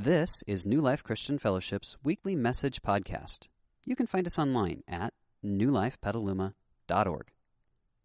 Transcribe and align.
This 0.00 0.44
is 0.46 0.64
New 0.64 0.80
Life 0.80 1.02
Christian 1.02 1.40
Fellowship's 1.40 1.96
weekly 2.04 2.36
message 2.36 2.82
podcast. 2.82 3.48
You 3.84 3.96
can 3.96 4.06
find 4.06 4.28
us 4.28 4.38
online 4.38 4.84
at 4.86 5.12
newlifepetaluma.org. 5.44 7.26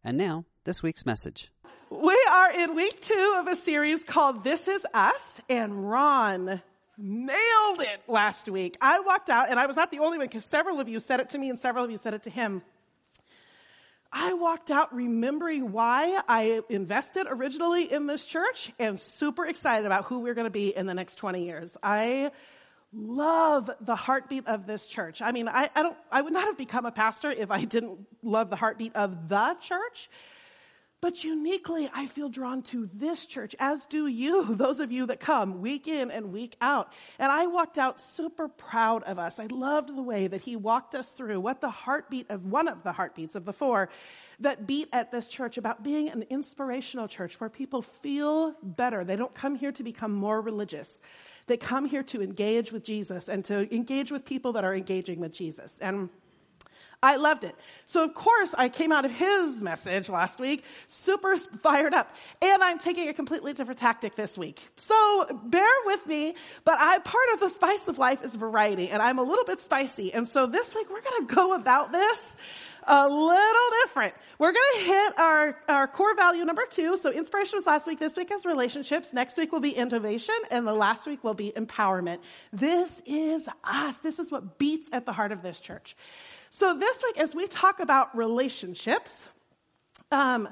And 0.04 0.18
now, 0.18 0.46
this 0.64 0.82
week's 0.82 1.06
message. 1.06 1.52
We 1.92 2.20
are 2.32 2.52
in 2.52 2.74
week 2.74 3.00
two 3.00 3.36
of 3.38 3.48
a 3.48 3.56
series 3.56 4.04
called 4.04 4.44
This 4.44 4.68
Is 4.68 4.84
Us, 4.92 5.40
and 5.48 5.88
Ron 5.88 6.64
nailed 6.98 7.82
it 7.82 8.00
last 8.08 8.50
week. 8.50 8.76
I 8.82 9.02
walked 9.02 9.30
out, 9.30 9.52
and 9.52 9.60
I 9.60 9.68
was 9.68 9.76
not 9.76 9.92
the 9.92 10.00
only 10.00 10.18
one 10.18 10.26
because 10.26 10.46
several 10.46 10.80
of 10.80 10.90
you 10.90 11.00
said 11.00 11.20
it 11.20 11.30
to 11.30 11.38
me 11.38 11.52
and 11.52 11.60
several 11.60 11.86
of 11.86 11.92
you 11.92 12.00
said 12.00 12.16
it 12.16 12.24
to 12.24 12.32
him. 12.32 12.64
I 14.16 14.34
walked 14.34 14.70
out 14.70 14.94
remembering 14.94 15.72
why 15.72 16.22
I 16.30 16.62
invested 16.70 17.26
originally 17.28 17.92
in 17.92 18.06
this 18.06 18.26
church 18.26 18.72
and 18.78 19.00
super 19.00 19.44
excited 19.44 19.88
about 19.88 20.06
who 20.06 20.20
we're 20.20 20.36
going 20.36 20.46
to 20.46 20.52
be 20.52 20.76
in 20.76 20.86
the 20.86 20.94
next 20.94 21.16
20 21.16 21.44
years. 21.44 21.76
I 21.82 22.32
love 22.94 23.72
the 23.82 23.96
heartbeat 23.96 24.46
of 24.46 24.68
this 24.68 24.86
church. 24.86 25.24
I 25.24 25.32
mean, 25.32 25.48
I, 25.48 25.68
I 25.76 25.82
don't, 25.82 25.98
I 26.12 26.22
would 26.22 26.32
not 26.32 26.44
have 26.44 26.58
become 26.60 26.86
a 26.86 26.92
pastor 26.92 27.32
if 27.32 27.50
I 27.50 27.66
didn't 27.66 28.06
love 28.22 28.52
the 28.52 28.56
heartbeat 28.56 28.96
of 28.96 29.30
the 29.30 29.58
church. 29.60 30.12
But 31.04 31.22
uniquely, 31.22 31.90
I 31.94 32.06
feel 32.06 32.30
drawn 32.30 32.62
to 32.62 32.90
this 32.94 33.26
church, 33.26 33.58
as 33.60 33.86
do 33.88 34.08
you, 34.08 34.46
those 34.56 34.80
of 34.80 34.90
you 34.90 35.06
that 35.08 35.20
come 35.20 35.60
week 35.60 35.86
in 35.86 36.10
and 36.10 36.32
week 36.32 36.56
out. 36.62 36.94
And 37.20 37.30
I 37.30 37.46
walked 37.46 37.78
out 37.78 38.00
super 38.00 38.48
proud 38.48 39.04
of 39.04 39.20
us. 39.20 39.38
I 39.38 39.48
loved 39.48 39.94
the 39.94 40.02
way 40.02 40.28
that 40.28 40.40
he 40.40 40.56
walked 40.56 40.96
us 40.96 41.10
through 41.10 41.42
what 41.42 41.60
the 41.60 41.70
heartbeat 41.70 42.30
of 42.30 42.46
one 42.46 42.70
of 42.70 42.84
the 42.84 42.94
heartbeats 42.94 43.36
of 43.36 43.44
the 43.44 43.52
four 43.52 43.90
that 44.40 44.66
beat 44.66 44.88
at 44.94 45.12
this 45.12 45.28
church 45.28 45.58
about 45.58 45.84
being 45.84 46.08
an 46.08 46.24
inspirational 46.30 47.10
church 47.10 47.38
where 47.42 47.50
people 47.50 47.82
feel 47.82 48.56
better. 48.64 49.04
They 49.04 49.18
don't 49.18 49.36
come 49.36 49.56
here 49.56 49.74
to 49.74 49.84
become 49.84 50.14
more 50.14 50.40
religious. 50.40 51.02
They 51.48 51.58
come 51.58 51.84
here 51.84 52.04
to 52.04 52.22
engage 52.22 52.72
with 52.72 52.86
Jesus 52.86 53.28
and 53.28 53.44
to 53.44 53.76
engage 53.76 54.10
with 54.10 54.24
people 54.24 54.54
that 54.54 54.64
are 54.64 54.74
engaging 54.74 55.20
with 55.20 55.34
Jesus. 55.34 55.80
And 55.82 56.08
I 57.04 57.18
loved 57.18 57.44
it. 57.44 57.54
So 57.86 58.06
of 58.06 58.16
course 58.16 58.56
I 58.58 58.70
came 58.70 58.94
out 58.94 59.04
of 59.04 59.12
his 59.12 59.62
message 59.62 60.08
last 60.08 60.40
week 60.40 60.64
super 60.88 61.36
fired 61.38 61.94
up. 61.94 62.16
And 62.42 62.64
I'm 62.64 62.80
taking 62.80 63.10
a 63.10 63.14
completely 63.14 63.52
different 63.54 63.80
tactic 63.80 64.16
this 64.16 64.38
week. 64.38 64.62
So 64.78 65.26
bear 65.44 65.70
with 65.86 66.08
me, 66.08 66.34
but 66.64 66.78
I, 66.80 67.00
part 67.00 67.26
of 67.34 67.42
the 67.42 67.50
spice 67.50 67.90
of 67.90 67.98
life 67.98 68.24
is 68.24 68.34
variety 68.36 68.90
and 68.90 69.02
I'm 69.02 69.20
a 69.20 69.24
little 69.24 69.44
bit 69.44 69.60
spicy. 69.60 70.14
And 70.14 70.28
so 70.30 70.48
this 70.48 70.74
week 70.74 70.90
we're 70.90 71.02
going 71.02 71.28
to 71.28 71.36
go 71.36 71.54
about 71.54 71.92
this 71.92 72.36
a 72.88 73.08
little 73.08 73.70
different. 73.84 74.14
We're 74.40 74.52
going 74.54 74.74
to 74.76 74.82
hit 74.84 75.20
our, 75.20 75.58
our 75.68 75.88
core 75.88 76.16
value 76.16 76.44
number 76.46 76.64
two. 76.70 76.98
So 76.98 77.12
inspiration 77.12 77.58
was 77.58 77.66
last 77.66 77.88
week. 77.88 78.00
This 78.00 78.16
week 78.16 78.32
is 78.32 78.46
relationships. 78.46 79.14
Next 79.14 79.38
week 79.38 79.52
will 79.52 79.60
be 79.60 79.72
innovation. 79.72 80.36
And 80.52 80.66
the 80.68 80.74
last 80.74 81.06
week 81.06 81.24
will 81.24 81.34
be 81.34 81.52
empowerment. 81.52 82.20
This 82.52 83.02
is 83.06 83.48
us. 83.64 83.98
This 84.00 84.20
is 84.20 84.32
what 84.32 84.58
beats 84.58 84.90
at 84.92 85.06
the 85.06 85.14
heart 85.14 85.32
of 85.32 85.42
this 85.42 85.60
church. 85.60 85.96
So 86.56 86.78
this 86.78 87.02
week, 87.02 87.18
as 87.18 87.34
we 87.34 87.48
talk 87.48 87.80
about 87.80 88.16
relationships, 88.16 89.28
um, 90.12 90.48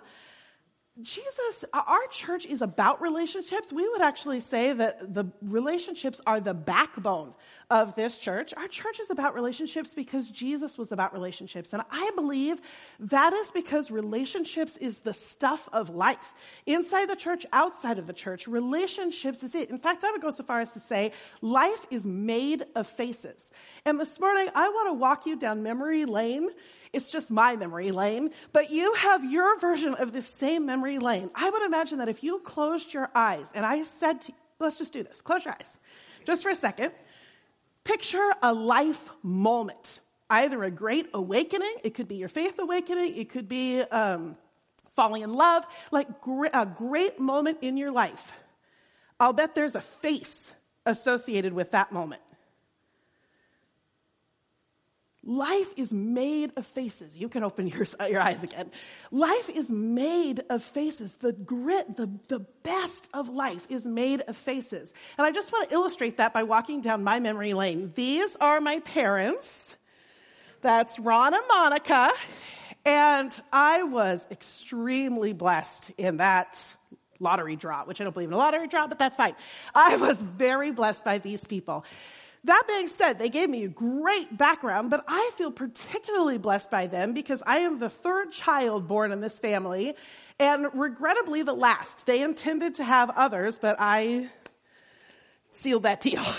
Jesus, 0.99 1.63
our 1.73 2.07
church 2.09 2.47
is 2.47 2.63
about 2.63 3.03
relationships. 3.03 3.71
We 3.71 3.87
would 3.87 4.01
actually 4.01 4.39
say 4.39 4.73
that 4.73 5.13
the 5.13 5.25
relationships 5.43 6.19
are 6.25 6.39
the 6.39 6.55
backbone 6.55 7.35
of 7.71 7.95
this 7.95 8.17
church. 8.17 8.53
Our 8.55 8.67
church 8.67 8.99
is 8.99 9.09
about 9.09 9.33
relationships 9.33 9.93
because 9.93 10.29
Jesus 10.29 10.77
was 10.77 10.91
about 10.91 11.13
relationships. 11.13 11.71
And 11.71 11.81
I 11.89 12.11
believe 12.15 12.61
that 12.99 13.31
is 13.31 13.49
because 13.49 13.89
relationships 13.89 14.75
is 14.75 14.99
the 14.99 15.13
stuff 15.13 15.69
of 15.71 15.89
life. 15.89 16.33
Inside 16.65 17.09
the 17.09 17.15
church, 17.15 17.45
outside 17.53 17.97
of 17.97 18.07
the 18.07 18.13
church, 18.13 18.45
relationships 18.45 19.41
is 19.41 19.55
it. 19.55 19.69
In 19.69 19.79
fact, 19.79 20.03
I 20.03 20.11
would 20.11 20.21
go 20.21 20.31
so 20.31 20.43
far 20.43 20.59
as 20.59 20.73
to 20.73 20.81
say 20.81 21.13
life 21.39 21.87
is 21.89 22.05
made 22.05 22.65
of 22.75 22.87
faces. 22.87 23.51
And 23.85 23.97
this 23.97 24.19
morning, 24.19 24.49
I 24.53 24.67
want 24.67 24.89
to 24.89 24.93
walk 24.93 25.25
you 25.25 25.37
down 25.37 25.63
memory 25.63 26.03
lane 26.03 26.49
it's 26.93 27.09
just 27.09 27.31
my 27.31 27.55
memory 27.55 27.91
lane, 27.91 28.31
but 28.51 28.69
you 28.69 28.93
have 28.95 29.23
your 29.23 29.57
version 29.59 29.93
of 29.93 30.11
this 30.11 30.27
same 30.27 30.65
memory 30.65 30.99
lane. 30.99 31.29
I 31.33 31.49
would 31.49 31.63
imagine 31.63 31.99
that 31.99 32.09
if 32.09 32.21
you 32.21 32.39
closed 32.39 32.93
your 32.93 33.09
eyes 33.15 33.49
and 33.55 33.65
I 33.65 33.83
said 33.83 34.23
to 34.23 34.33
you, 34.33 34.37
let's 34.59 34.77
just 34.77 34.91
do 34.91 35.01
this, 35.01 35.21
close 35.21 35.45
your 35.45 35.53
eyes 35.53 35.79
just 36.25 36.43
for 36.43 36.49
a 36.49 36.55
second. 36.55 36.91
Picture 37.83 38.31
a 38.41 38.53
life 38.53 39.09
moment, 39.23 40.01
either 40.29 40.63
a 40.63 40.71
great 40.71 41.09
awakening, 41.13 41.73
it 41.83 41.93
could 41.93 42.07
be 42.07 42.15
your 42.15 42.29
faith 42.29 42.59
awakening, 42.59 43.17
it 43.17 43.29
could 43.29 43.47
be 43.47 43.81
um, 43.81 44.37
falling 44.95 45.23
in 45.23 45.33
love, 45.33 45.65
like 45.91 46.07
a 46.53 46.65
great 46.65 47.19
moment 47.19 47.59
in 47.61 47.77
your 47.77 47.91
life. 47.91 48.33
I'll 49.19 49.33
bet 49.33 49.55
there's 49.55 49.75
a 49.75 49.81
face 49.81 50.53
associated 50.85 51.53
with 51.53 51.71
that 51.71 51.91
moment. 51.91 52.21
Life 55.23 55.73
is 55.77 55.93
made 55.93 56.51
of 56.55 56.65
faces. 56.65 57.15
You 57.15 57.29
can 57.29 57.43
open 57.43 57.67
your, 57.67 57.85
your 58.09 58.21
eyes 58.21 58.41
again. 58.43 58.71
Life 59.11 59.49
is 59.49 59.69
made 59.69 60.41
of 60.49 60.63
faces. 60.63 61.15
The 61.15 61.33
grit, 61.33 61.95
the, 61.95 62.09
the 62.27 62.39
best 62.63 63.09
of 63.13 63.29
life 63.29 63.65
is 63.69 63.85
made 63.85 64.21
of 64.21 64.35
faces. 64.35 64.91
And 65.17 65.27
I 65.27 65.31
just 65.31 65.51
want 65.51 65.69
to 65.69 65.75
illustrate 65.75 66.17
that 66.17 66.33
by 66.33 66.43
walking 66.43 66.81
down 66.81 67.03
my 67.03 67.19
memory 67.19 67.53
lane. 67.53 67.91
These 67.93 68.35
are 68.37 68.59
my 68.61 68.79
parents. 68.79 69.75
That's 70.61 70.97
Ron 70.97 71.35
and 71.35 71.43
Monica. 71.47 72.09
And 72.83 73.31
I 73.53 73.83
was 73.83 74.25
extremely 74.31 75.33
blessed 75.33 75.91
in 75.99 76.17
that 76.17 76.57
lottery 77.19 77.55
draw, 77.55 77.85
which 77.85 78.01
I 78.01 78.03
don't 78.03 78.13
believe 78.13 78.29
in 78.29 78.33
a 78.33 78.37
lottery 78.37 78.67
draw, 78.67 78.87
but 78.87 78.97
that's 78.97 79.15
fine. 79.15 79.35
I 79.75 79.97
was 79.97 80.19
very 80.19 80.71
blessed 80.71 81.05
by 81.05 81.19
these 81.19 81.43
people. 81.45 81.85
That 82.45 82.63
being 82.67 82.87
said, 82.87 83.19
they 83.19 83.29
gave 83.29 83.49
me 83.49 83.65
a 83.65 83.67
great 83.67 84.35
background, 84.35 84.89
but 84.89 85.03
I 85.07 85.31
feel 85.35 85.51
particularly 85.51 86.39
blessed 86.39 86.71
by 86.71 86.87
them 86.87 87.13
because 87.13 87.43
I 87.45 87.59
am 87.59 87.79
the 87.79 87.89
third 87.89 88.31
child 88.31 88.87
born 88.87 89.11
in 89.11 89.21
this 89.21 89.37
family 89.37 89.95
and 90.39 90.67
regrettably 90.73 91.43
the 91.43 91.53
last. 91.53 92.07
They 92.07 92.23
intended 92.23 92.75
to 92.75 92.83
have 92.83 93.11
others, 93.11 93.59
but 93.59 93.75
I 93.79 94.29
sealed 95.51 95.83
that 95.83 96.01
deal. 96.01 96.23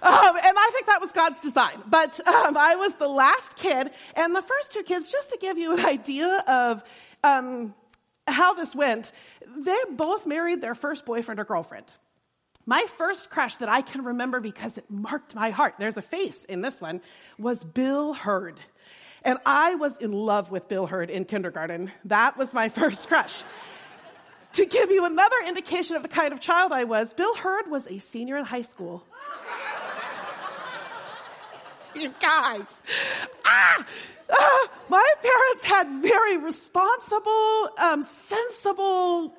Um, 0.00 0.12
and 0.14 0.56
I 0.56 0.70
think 0.72 0.86
that 0.86 1.00
was 1.00 1.10
God's 1.10 1.40
design. 1.40 1.82
But 1.86 2.20
um, 2.28 2.56
I 2.56 2.76
was 2.76 2.94
the 2.94 3.08
last 3.08 3.56
kid, 3.56 3.90
and 4.14 4.34
the 4.34 4.42
first 4.42 4.72
two 4.72 4.84
kids, 4.84 5.10
just 5.10 5.30
to 5.30 5.38
give 5.40 5.58
you 5.58 5.76
an 5.76 5.84
idea 5.84 6.44
of 6.46 6.84
um, 7.24 7.74
how 8.28 8.54
this 8.54 8.76
went, 8.76 9.10
they 9.56 9.76
both 9.90 10.24
married 10.24 10.60
their 10.60 10.76
first 10.76 11.04
boyfriend 11.04 11.40
or 11.40 11.44
girlfriend. 11.44 11.92
My 12.68 12.84
first 12.98 13.30
crush 13.30 13.54
that 13.56 13.70
I 13.70 13.80
can 13.80 14.04
remember 14.04 14.40
because 14.40 14.76
it 14.76 14.84
marked 14.90 15.34
my 15.34 15.48
heart, 15.48 15.76
there's 15.78 15.96
a 15.96 16.02
face 16.02 16.44
in 16.44 16.60
this 16.60 16.82
one, 16.82 17.00
was 17.38 17.64
Bill 17.64 18.12
Hurd. 18.12 18.60
And 19.22 19.38
I 19.46 19.76
was 19.76 19.96
in 19.96 20.12
love 20.12 20.50
with 20.50 20.68
Bill 20.68 20.86
Hurd 20.86 21.08
in 21.08 21.24
kindergarten. 21.24 21.90
That 22.04 22.36
was 22.36 22.52
my 22.52 22.68
first 22.80 23.08
crush. 23.08 23.42
to 24.52 24.66
give 24.66 24.90
you 24.90 25.06
another 25.06 25.36
indication 25.46 25.96
of 25.96 26.02
the 26.02 26.10
kind 26.10 26.34
of 26.34 26.40
child 26.40 26.72
I 26.72 26.84
was, 26.84 27.14
Bill 27.14 27.34
Hurd 27.36 27.70
was 27.70 27.86
a 27.86 28.00
senior 28.00 28.36
in 28.36 28.44
high 28.44 28.60
school. 28.60 29.02
you 31.94 32.12
guys. 32.20 32.82
Ah! 33.46 33.86
ah! 34.30 34.68
My 34.90 35.10
parents 35.22 35.64
had 35.64 36.02
very 36.02 36.36
responsible, 36.36 37.70
um, 37.78 38.02
sensible 38.02 39.34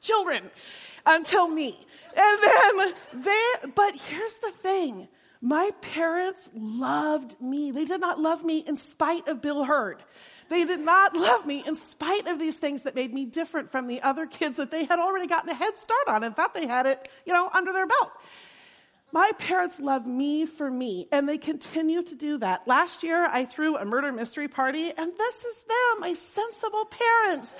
children 0.00 0.50
until 1.04 1.46
me. 1.46 1.86
And 2.16 2.42
then 2.42 2.94
they, 3.22 3.68
but 3.74 3.94
here's 3.96 4.36
the 4.36 4.50
thing. 4.50 5.08
My 5.40 5.70
parents 5.80 6.50
loved 6.54 7.40
me. 7.40 7.70
They 7.70 7.86
did 7.86 8.00
not 8.00 8.18
love 8.18 8.44
me 8.44 8.58
in 8.58 8.76
spite 8.76 9.26
of 9.28 9.40
Bill 9.40 9.64
Hurd. 9.64 10.02
They 10.50 10.64
did 10.64 10.80
not 10.80 11.16
love 11.16 11.46
me 11.46 11.62
in 11.66 11.76
spite 11.76 12.26
of 12.26 12.38
these 12.38 12.58
things 12.58 12.82
that 12.82 12.94
made 12.94 13.14
me 13.14 13.24
different 13.24 13.70
from 13.70 13.86
the 13.86 14.02
other 14.02 14.26
kids 14.26 14.56
that 14.56 14.70
they 14.70 14.84
had 14.84 14.98
already 14.98 15.28
gotten 15.28 15.48
a 15.48 15.54
head 15.54 15.76
start 15.76 16.08
on 16.08 16.24
and 16.24 16.36
thought 16.36 16.54
they 16.54 16.66
had 16.66 16.86
it, 16.86 17.08
you 17.24 17.32
know, 17.32 17.48
under 17.54 17.72
their 17.72 17.86
belt. 17.86 18.10
My 19.12 19.30
parents 19.38 19.80
love 19.80 20.06
me 20.06 20.46
for 20.46 20.70
me, 20.70 21.08
and 21.10 21.28
they 21.28 21.38
continue 21.38 22.02
to 22.02 22.14
do 22.14 22.38
that. 22.38 22.68
Last 22.68 23.02
year, 23.02 23.26
I 23.28 23.44
threw 23.44 23.76
a 23.76 23.84
murder 23.84 24.12
mystery 24.12 24.46
party, 24.46 24.92
and 24.96 25.12
this 25.16 25.44
is 25.44 25.62
them, 25.62 26.00
my 26.00 26.12
sensible 26.12 26.84
parents 26.84 27.56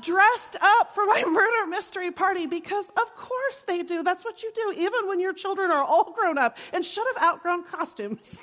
dressed 0.00 0.56
up 0.60 0.94
for 0.94 1.06
my 1.06 1.24
murder 1.28 1.66
mystery 1.68 2.10
party 2.10 2.46
because 2.46 2.88
of 2.90 3.14
course 3.14 3.64
they 3.66 3.82
do. 3.82 4.02
That's 4.02 4.24
what 4.24 4.42
you 4.42 4.52
do, 4.54 4.74
even 4.76 5.08
when 5.08 5.20
your 5.20 5.32
children 5.32 5.70
are 5.70 5.82
all 5.82 6.12
grown 6.12 6.38
up 6.38 6.58
and 6.72 6.84
should 6.84 7.06
have 7.14 7.22
outgrown 7.22 7.64
costumes. 7.64 8.38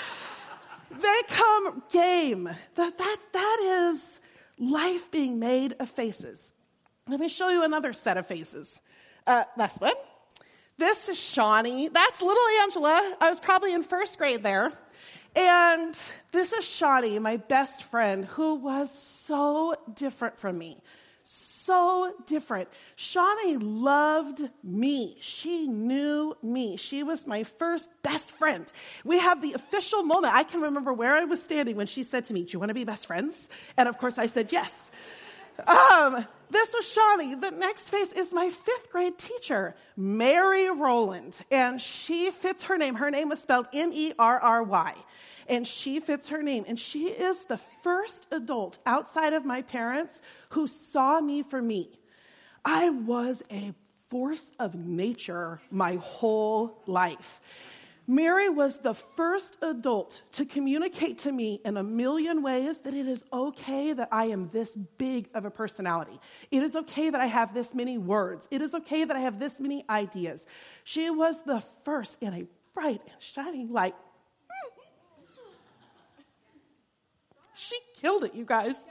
they 0.90 1.20
come 1.28 1.82
game. 1.90 2.44
That, 2.74 2.98
that, 2.98 3.16
that 3.32 3.88
is 3.92 4.20
life 4.58 5.10
being 5.10 5.38
made 5.38 5.74
of 5.80 5.88
faces. 5.88 6.54
Let 7.08 7.20
me 7.20 7.28
show 7.28 7.48
you 7.48 7.64
another 7.64 7.92
set 7.92 8.16
of 8.16 8.26
faces. 8.26 8.80
Uh, 9.26 9.44
this 9.56 9.76
one. 9.78 9.94
This 10.78 11.10
is 11.10 11.18
Shawnee. 11.18 11.88
That's 11.88 12.22
little 12.22 12.42
Angela. 12.62 13.16
I 13.20 13.28
was 13.28 13.38
probably 13.38 13.74
in 13.74 13.82
first 13.82 14.16
grade 14.16 14.42
there. 14.42 14.72
And 15.36 15.94
this 16.32 16.52
is 16.52 16.64
Shawnee, 16.64 17.18
my 17.18 17.36
best 17.36 17.84
friend, 17.84 18.24
who 18.24 18.56
was 18.56 18.90
so 18.92 19.76
different 19.94 20.38
from 20.38 20.58
me. 20.58 20.82
So 21.22 22.12
different. 22.26 22.68
Shawnee 22.96 23.56
loved 23.58 24.48
me. 24.64 25.16
She 25.20 25.68
knew 25.68 26.36
me. 26.42 26.76
She 26.76 27.04
was 27.04 27.26
my 27.26 27.44
first 27.44 27.90
best 28.02 28.30
friend. 28.30 28.70
We 29.04 29.18
have 29.20 29.40
the 29.40 29.52
official 29.52 30.02
moment. 30.02 30.34
I 30.34 30.42
can 30.42 30.62
remember 30.62 30.92
where 30.92 31.14
I 31.14 31.24
was 31.24 31.40
standing 31.40 31.76
when 31.76 31.86
she 31.86 32.02
said 32.02 32.24
to 32.26 32.34
me, 32.34 32.42
do 32.42 32.52
you 32.52 32.58
want 32.58 32.70
to 32.70 32.74
be 32.74 32.84
best 32.84 33.06
friends? 33.06 33.48
And 33.76 33.88
of 33.88 33.98
course 33.98 34.18
I 34.18 34.26
said 34.26 34.50
yes. 34.50 34.90
Um, 35.66 36.26
this 36.50 36.72
was 36.74 36.86
Shawnee. 36.88 37.34
The 37.34 37.50
next 37.50 37.88
face 37.88 38.12
is 38.12 38.32
my 38.32 38.50
fifth 38.50 38.90
grade 38.90 39.18
teacher, 39.18 39.74
Merry 39.96 40.68
Rowland. 40.70 41.40
And 41.50 41.80
she 41.80 42.30
fits 42.30 42.64
her 42.64 42.76
name. 42.76 42.96
Her 42.96 43.10
name 43.10 43.28
was 43.28 43.40
spelled 43.40 43.68
M-E-R-R-Y. 43.72 44.94
And 45.48 45.66
she 45.66 46.00
fits 46.00 46.28
her 46.28 46.42
name. 46.42 46.64
And 46.66 46.78
she 46.78 47.08
is 47.08 47.44
the 47.44 47.58
first 47.82 48.26
adult 48.30 48.78
outside 48.84 49.32
of 49.32 49.44
my 49.44 49.62
parents 49.62 50.20
who 50.50 50.66
saw 50.66 51.20
me 51.20 51.42
for 51.42 51.62
me. 51.62 52.00
I 52.64 52.90
was 52.90 53.42
a 53.50 53.72
force 54.08 54.50
of 54.58 54.74
nature 54.74 55.60
my 55.70 55.94
whole 55.96 56.82
life. 56.86 57.40
Merry 58.10 58.48
was 58.48 58.78
the 58.78 58.92
first 58.92 59.56
adult 59.62 60.22
to 60.32 60.44
communicate 60.44 61.18
to 61.18 61.30
me 61.30 61.60
in 61.64 61.76
a 61.76 61.84
million 61.84 62.42
ways 62.42 62.80
that 62.80 62.92
it 62.92 63.06
is 63.06 63.22
okay 63.32 63.92
that 63.92 64.08
I 64.10 64.24
am 64.24 64.48
this 64.48 64.74
big 64.74 65.28
of 65.32 65.44
a 65.44 65.50
personality. 65.52 66.18
It 66.50 66.64
is 66.64 66.74
okay 66.74 67.10
that 67.10 67.20
I 67.20 67.26
have 67.26 67.54
this 67.54 67.72
many 67.72 67.98
words. 67.98 68.48
It 68.50 68.62
is 68.62 68.74
okay 68.74 69.04
that 69.04 69.16
I 69.16 69.20
have 69.20 69.38
this 69.38 69.60
many 69.60 69.84
ideas. 69.88 70.44
She 70.82 71.08
was 71.08 71.40
the 71.44 71.60
first 71.84 72.16
in 72.20 72.34
a 72.34 72.48
bright 72.74 73.00
and 73.00 73.22
shining 73.22 73.72
light. 73.72 73.94
She 77.54 77.78
killed 78.00 78.24
it, 78.24 78.34
you 78.34 78.44
guys. 78.44 78.84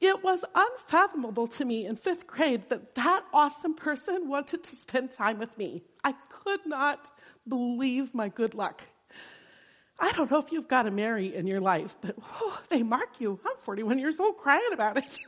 It 0.00 0.22
was 0.22 0.44
unfathomable 0.54 1.48
to 1.48 1.64
me 1.64 1.86
in 1.86 1.96
fifth 1.96 2.26
grade 2.26 2.68
that 2.68 2.94
that 2.94 3.24
awesome 3.32 3.74
person 3.74 4.28
wanted 4.28 4.62
to 4.62 4.76
spend 4.76 5.10
time 5.10 5.38
with 5.38 5.56
me. 5.58 5.82
I 6.04 6.14
could 6.28 6.64
not 6.66 7.10
believe 7.48 8.14
my 8.14 8.28
good 8.28 8.54
luck. 8.54 8.82
I 9.98 10.12
don't 10.12 10.30
know 10.30 10.38
if 10.38 10.52
you've 10.52 10.68
got 10.68 10.86
a 10.86 10.92
Merry 10.92 11.34
in 11.34 11.48
your 11.48 11.60
life, 11.60 11.96
but 12.00 12.14
oh, 12.40 12.60
they 12.68 12.84
mark 12.84 13.20
you. 13.20 13.40
I'm 13.44 13.56
41 13.58 13.98
years 13.98 14.20
old 14.20 14.36
crying 14.36 14.70
about 14.72 14.96
it. 14.96 15.18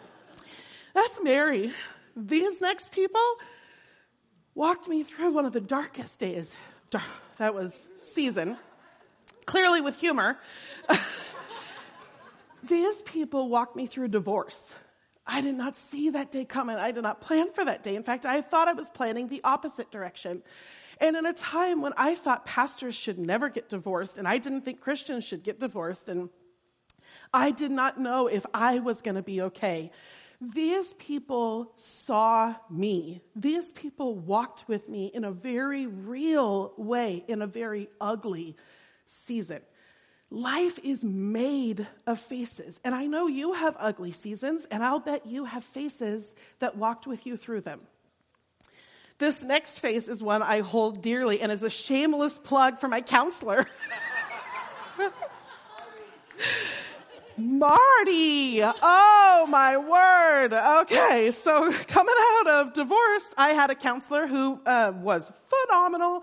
That's 0.94 1.22
Merry. 1.22 1.70
These 2.16 2.60
next 2.62 2.92
people 2.92 3.20
walked 4.54 4.88
me 4.88 5.02
through 5.02 5.32
one 5.32 5.44
of 5.44 5.52
the 5.52 5.60
darkest 5.60 6.18
days. 6.18 6.56
That 7.36 7.54
was 7.54 7.88
season. 8.00 8.56
Clearly 9.44 9.82
with 9.82 10.00
humor. 10.00 10.38
These 12.62 13.02
people 13.02 13.48
walked 13.48 13.76
me 13.76 13.86
through 13.86 14.08
divorce. 14.08 14.74
I 15.26 15.40
did 15.40 15.54
not 15.54 15.76
see 15.76 16.10
that 16.10 16.30
day 16.30 16.44
coming. 16.44 16.76
I 16.76 16.90
did 16.90 17.02
not 17.02 17.20
plan 17.20 17.52
for 17.52 17.64
that 17.64 17.82
day. 17.82 17.94
In 17.94 18.02
fact, 18.02 18.26
I 18.26 18.40
thought 18.40 18.68
I 18.68 18.72
was 18.72 18.90
planning 18.90 19.28
the 19.28 19.40
opposite 19.44 19.90
direction. 19.90 20.42
And 21.00 21.16
in 21.16 21.24
a 21.24 21.32
time 21.32 21.80
when 21.80 21.92
I 21.96 22.14
thought 22.14 22.44
pastors 22.44 22.94
should 22.94 23.18
never 23.18 23.48
get 23.48 23.68
divorced, 23.68 24.18
and 24.18 24.28
I 24.28 24.38
didn't 24.38 24.62
think 24.62 24.80
Christians 24.80 25.24
should 25.24 25.42
get 25.42 25.58
divorced, 25.58 26.08
and 26.08 26.28
I 27.32 27.52
did 27.52 27.70
not 27.70 27.98
know 27.98 28.26
if 28.26 28.44
I 28.52 28.80
was 28.80 29.00
going 29.00 29.14
to 29.14 29.22
be 29.22 29.40
okay. 29.42 29.92
These 30.40 30.94
people 30.94 31.72
saw 31.76 32.54
me. 32.70 33.22
These 33.36 33.72
people 33.72 34.14
walked 34.14 34.68
with 34.68 34.88
me 34.88 35.06
in 35.06 35.24
a 35.24 35.30
very 35.30 35.86
real 35.86 36.72
way, 36.76 37.24
in 37.28 37.40
a 37.40 37.46
very 37.46 37.88
ugly 38.00 38.56
season. 39.06 39.60
Life 40.30 40.78
is 40.84 41.02
made 41.02 41.88
of 42.06 42.20
faces. 42.20 42.78
And 42.84 42.94
I 42.94 43.06
know 43.06 43.26
you 43.26 43.52
have 43.52 43.76
ugly 43.78 44.12
seasons, 44.12 44.64
and 44.70 44.82
I'll 44.82 45.00
bet 45.00 45.26
you 45.26 45.44
have 45.44 45.64
faces 45.64 46.36
that 46.60 46.76
walked 46.76 47.06
with 47.06 47.26
you 47.26 47.36
through 47.36 47.62
them. 47.62 47.80
This 49.18 49.42
next 49.42 49.80
face 49.80 50.06
is 50.08 50.22
one 50.22 50.40
I 50.40 50.60
hold 50.60 51.02
dearly 51.02 51.40
and 51.40 51.50
is 51.50 51.62
a 51.62 51.70
shameless 51.70 52.38
plug 52.38 52.78
for 52.78 52.88
my 52.88 53.00
counselor. 53.00 53.66
Marty! 57.36 58.62
Oh 58.62 59.46
my 59.48 59.76
word! 59.78 60.52
Okay, 60.82 61.30
so 61.32 61.72
coming 61.88 62.14
out 62.18 62.46
of 62.46 62.72
divorce, 62.72 63.34
I 63.36 63.50
had 63.50 63.70
a 63.70 63.74
counselor 63.74 64.26
who 64.26 64.60
uh, 64.64 64.92
was 64.94 65.30
phenomenal 65.48 66.22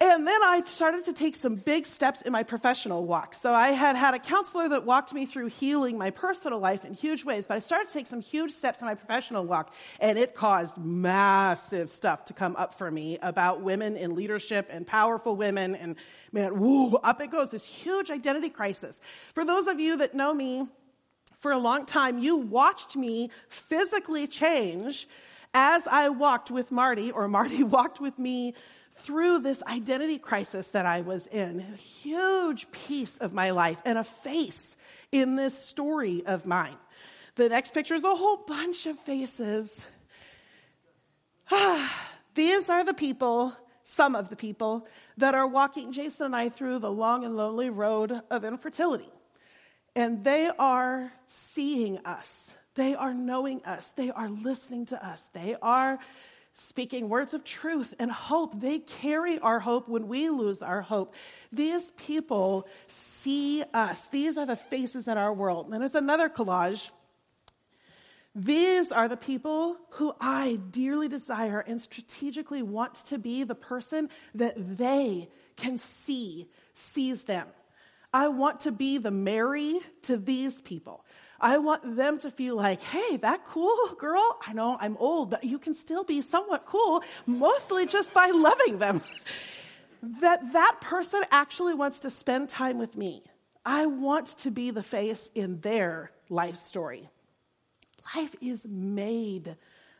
and 0.00 0.26
then 0.26 0.40
I 0.42 0.62
started 0.66 1.04
to 1.06 1.12
take 1.12 1.36
some 1.36 1.54
big 1.56 1.86
steps 1.86 2.22
in 2.22 2.32
my 2.32 2.42
professional 2.42 3.06
walk. 3.06 3.34
So 3.34 3.52
I 3.52 3.68
had 3.68 3.96
had 3.96 4.14
a 4.14 4.18
counselor 4.18 4.68
that 4.68 4.84
walked 4.84 5.14
me 5.14 5.24
through 5.24 5.46
healing 5.46 5.96
my 5.96 6.10
personal 6.10 6.58
life 6.58 6.84
in 6.84 6.92
huge 6.92 7.24
ways, 7.24 7.46
but 7.46 7.54
I 7.54 7.60
started 7.60 7.88
to 7.88 7.94
take 7.94 8.06
some 8.06 8.20
huge 8.20 8.52
steps 8.52 8.80
in 8.80 8.86
my 8.86 8.94
professional 8.94 9.44
walk, 9.44 9.72
and 10.00 10.18
it 10.18 10.34
caused 10.34 10.76
massive 10.76 11.88
stuff 11.88 12.26
to 12.26 12.34
come 12.34 12.56
up 12.56 12.74
for 12.74 12.90
me 12.90 13.18
about 13.22 13.62
women 13.62 13.96
in 13.96 14.14
leadership 14.14 14.68
and 14.70 14.86
powerful 14.86 15.34
women, 15.34 15.74
and 15.74 15.96
man, 16.32 16.58
woo, 16.58 16.96
up 16.96 17.22
it 17.22 17.30
goes, 17.30 17.50
this 17.50 17.66
huge 17.66 18.10
identity 18.10 18.50
crisis. 18.50 19.00
For 19.34 19.44
those 19.44 19.66
of 19.66 19.80
you 19.80 19.96
that 19.98 20.14
know 20.14 20.34
me, 20.34 20.66
for 21.38 21.52
a 21.52 21.58
long 21.58 21.86
time, 21.86 22.18
you 22.18 22.36
watched 22.36 22.96
me 22.96 23.30
physically 23.48 24.26
change 24.26 25.06
as 25.54 25.86
I 25.86 26.10
walked 26.10 26.50
with 26.50 26.70
Marty, 26.70 27.10
or 27.10 27.28
Marty 27.28 27.62
walked 27.64 28.00
with 28.00 28.18
me 28.18 28.54
through 28.96 29.40
this 29.40 29.62
identity 29.62 30.18
crisis 30.18 30.68
that 30.68 30.86
I 30.86 31.02
was 31.02 31.26
in, 31.26 31.60
a 31.60 31.76
huge 31.76 32.70
piece 32.70 33.18
of 33.18 33.32
my 33.32 33.50
life 33.50 33.80
and 33.84 33.98
a 33.98 34.04
face 34.04 34.76
in 35.12 35.36
this 35.36 35.58
story 35.58 36.24
of 36.26 36.46
mine. 36.46 36.76
The 37.36 37.48
next 37.48 37.74
picture 37.74 37.94
is 37.94 38.04
a 38.04 38.14
whole 38.14 38.38
bunch 38.38 38.86
of 38.86 38.98
faces. 38.98 39.84
These 42.34 42.70
are 42.70 42.84
the 42.84 42.94
people, 42.94 43.54
some 43.82 44.14
of 44.14 44.30
the 44.30 44.36
people, 44.36 44.86
that 45.18 45.34
are 45.34 45.46
walking 45.46 45.92
Jason 45.92 46.26
and 46.26 46.36
I 46.36 46.48
through 46.48 46.78
the 46.78 46.90
long 46.90 47.24
and 47.24 47.36
lonely 47.36 47.70
road 47.70 48.20
of 48.30 48.44
infertility. 48.44 49.10
And 49.94 50.24
they 50.24 50.50
are 50.58 51.12
seeing 51.26 51.98
us. 52.04 52.56
They 52.74 52.94
are 52.94 53.14
knowing 53.14 53.64
us. 53.64 53.90
They 53.92 54.10
are 54.10 54.28
listening 54.28 54.86
to 54.86 55.06
us. 55.06 55.28
They 55.32 55.56
are 55.60 55.98
speaking 56.56 57.10
words 57.10 57.34
of 57.34 57.44
truth 57.44 57.92
and 57.98 58.10
hope. 58.10 58.58
They 58.58 58.78
carry 58.78 59.38
our 59.38 59.60
hope 59.60 59.88
when 59.88 60.08
we 60.08 60.30
lose 60.30 60.62
our 60.62 60.80
hope. 60.80 61.14
These 61.52 61.90
people 61.92 62.66
see 62.86 63.62
us. 63.74 64.06
These 64.08 64.38
are 64.38 64.46
the 64.46 64.56
faces 64.56 65.06
in 65.06 65.18
our 65.18 65.34
world. 65.34 65.70
And 65.70 65.80
there's 65.80 65.94
another 65.94 66.30
collage. 66.30 66.88
These 68.34 68.90
are 68.90 69.06
the 69.06 69.16
people 69.16 69.76
who 69.92 70.14
I 70.20 70.58
dearly 70.70 71.08
desire 71.08 71.60
and 71.60 71.80
strategically 71.80 72.62
want 72.62 72.94
to 73.06 73.18
be 73.18 73.44
the 73.44 73.54
person 73.54 74.08
that 74.34 74.54
they 74.56 75.28
can 75.56 75.76
see, 75.76 76.46
sees 76.72 77.24
them. 77.24 77.48
I 78.12 78.28
want 78.28 78.60
to 78.60 78.72
be 78.72 78.96
the 78.96 79.10
Merry 79.10 79.78
to 80.02 80.16
these 80.16 80.60
people. 80.62 81.04
I 81.40 81.58
want 81.58 81.96
them 81.96 82.18
to 82.20 82.30
feel 82.30 82.56
like, 82.56 82.80
hey, 82.80 83.16
that 83.18 83.44
cool 83.44 83.76
girl, 83.98 84.38
I 84.46 84.52
know 84.52 84.76
I'm 84.80 84.96
old, 84.98 85.30
but 85.30 85.44
you 85.44 85.58
can 85.58 85.74
still 85.74 86.04
be 86.04 86.20
somewhat 86.20 86.66
cool, 86.66 87.02
mostly 87.26 87.86
just 87.86 88.14
by 88.14 88.30
loving 88.30 88.78
them. 88.78 89.02
that 90.20 90.52
that 90.52 90.78
person 90.80 91.22
actually 91.30 91.74
wants 91.74 92.00
to 92.00 92.10
spend 92.10 92.48
time 92.48 92.78
with 92.78 92.96
me. 92.96 93.22
I 93.64 93.86
want 93.86 94.28
to 94.38 94.50
be 94.50 94.70
the 94.70 94.82
face 94.82 95.30
in 95.34 95.60
their 95.60 96.12
life 96.28 96.56
story. 96.56 97.08
Life 98.14 98.36
is 98.40 98.64
made 98.68 99.56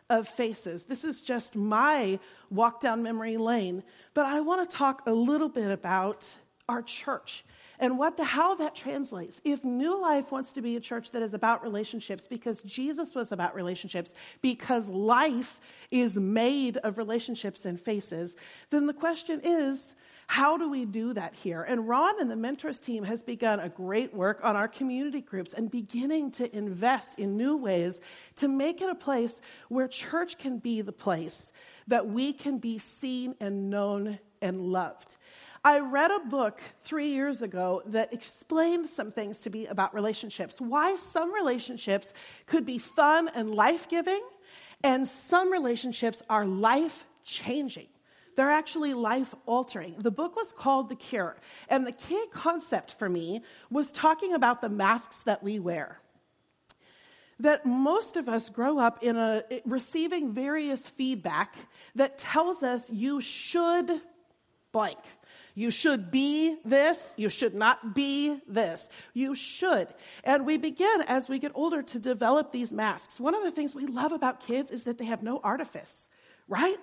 of 0.08 0.28
faces. 0.28 0.84
This 0.84 1.02
is 1.02 1.20
just 1.20 1.56
my 1.56 2.20
walk 2.48 2.80
down 2.80 3.02
memory 3.02 3.36
lane, 3.36 3.82
but 4.14 4.24
I 4.24 4.40
want 4.40 4.68
to 4.68 4.76
talk 4.76 5.02
a 5.06 5.12
little 5.12 5.48
bit 5.48 5.70
about 5.70 6.32
our 6.68 6.82
church 6.82 7.44
and 7.78 7.98
what 7.98 8.16
the, 8.16 8.24
how 8.24 8.54
that 8.56 8.74
translates. 8.74 9.40
If 9.44 9.64
New 9.64 10.00
Life 10.00 10.32
wants 10.32 10.52
to 10.54 10.62
be 10.62 10.76
a 10.76 10.80
church 10.80 11.10
that 11.12 11.22
is 11.22 11.34
about 11.34 11.62
relationships 11.62 12.26
because 12.26 12.62
Jesus 12.62 13.14
was 13.14 13.32
about 13.32 13.54
relationships, 13.54 14.14
because 14.42 14.88
life 14.88 15.60
is 15.90 16.16
made 16.16 16.76
of 16.78 16.98
relationships 16.98 17.64
and 17.64 17.80
faces, 17.80 18.36
then 18.70 18.86
the 18.86 18.94
question 18.94 19.40
is, 19.44 19.94
how 20.28 20.56
do 20.56 20.68
we 20.68 20.84
do 20.84 21.12
that 21.12 21.34
here? 21.34 21.62
And 21.62 21.88
Ron 21.88 22.20
and 22.20 22.30
the 22.30 22.36
mentors 22.36 22.80
team 22.80 23.04
has 23.04 23.22
begun 23.22 23.60
a 23.60 23.68
great 23.68 24.12
work 24.12 24.40
on 24.42 24.56
our 24.56 24.66
community 24.66 25.20
groups 25.20 25.52
and 25.54 25.70
beginning 25.70 26.32
to 26.32 26.56
invest 26.56 27.18
in 27.18 27.36
new 27.36 27.56
ways 27.56 28.00
to 28.36 28.48
make 28.48 28.80
it 28.80 28.90
a 28.90 28.94
place 28.94 29.40
where 29.68 29.86
church 29.86 30.38
can 30.38 30.58
be 30.58 30.80
the 30.80 30.92
place 30.92 31.52
that 31.86 32.08
we 32.08 32.32
can 32.32 32.58
be 32.58 32.78
seen 32.78 33.36
and 33.40 33.70
known 33.70 34.18
and 34.42 34.60
loved. 34.60 35.16
I 35.66 35.80
read 35.80 36.12
a 36.12 36.20
book 36.20 36.60
three 36.82 37.08
years 37.08 37.42
ago 37.42 37.82
that 37.86 38.14
explained 38.14 38.86
some 38.86 39.10
things 39.10 39.40
to 39.40 39.50
me 39.50 39.66
about 39.66 39.94
relationships. 39.94 40.60
Why 40.60 40.94
some 40.94 41.34
relationships 41.34 42.14
could 42.46 42.64
be 42.64 42.78
fun 42.78 43.28
and 43.34 43.52
life 43.52 43.88
giving, 43.88 44.22
and 44.84 45.08
some 45.08 45.50
relationships 45.50 46.22
are 46.30 46.46
life 46.46 47.04
changing. 47.24 47.88
They're 48.36 48.48
actually 48.48 48.94
life 48.94 49.34
altering. 49.44 49.96
The 49.98 50.12
book 50.12 50.36
was 50.36 50.52
called 50.52 50.88
The 50.88 50.94
Cure, 50.94 51.34
and 51.68 51.84
the 51.84 51.90
key 51.90 52.24
concept 52.30 52.92
for 52.92 53.08
me 53.08 53.42
was 53.68 53.90
talking 53.90 54.34
about 54.34 54.60
the 54.60 54.68
masks 54.68 55.24
that 55.24 55.42
we 55.42 55.58
wear. 55.58 56.00
that 57.38 57.66
most 57.66 58.16
of 58.16 58.28
us 58.28 58.48
grow 58.48 58.78
up 58.78 59.02
in 59.02 59.16
a 59.16 59.42
receiving 59.64 60.32
various 60.32 60.88
feedback 60.88 61.54
that 61.94 62.18
tells 62.18 62.62
us 62.62 62.88
you 62.90 63.20
should 63.20 63.90
blank. 64.72 64.98
You 65.56 65.70
should 65.70 66.10
be 66.10 66.54
this. 66.66 67.14
You 67.16 67.30
should 67.30 67.54
not 67.54 67.94
be 67.94 68.38
this. 68.46 68.90
You 69.14 69.34
should. 69.34 69.88
And 70.22 70.44
we 70.44 70.58
begin 70.58 71.02
as 71.08 71.30
we 71.30 71.38
get 71.38 71.52
older 71.54 71.82
to 71.82 71.98
develop 71.98 72.52
these 72.52 72.72
masks. 72.72 73.18
One 73.18 73.34
of 73.34 73.42
the 73.42 73.50
things 73.50 73.74
we 73.74 73.86
love 73.86 74.12
about 74.12 74.40
kids 74.40 74.70
is 74.70 74.84
that 74.84 74.98
they 74.98 75.06
have 75.06 75.22
no 75.22 75.40
artifice, 75.42 76.08
right? 76.46 76.76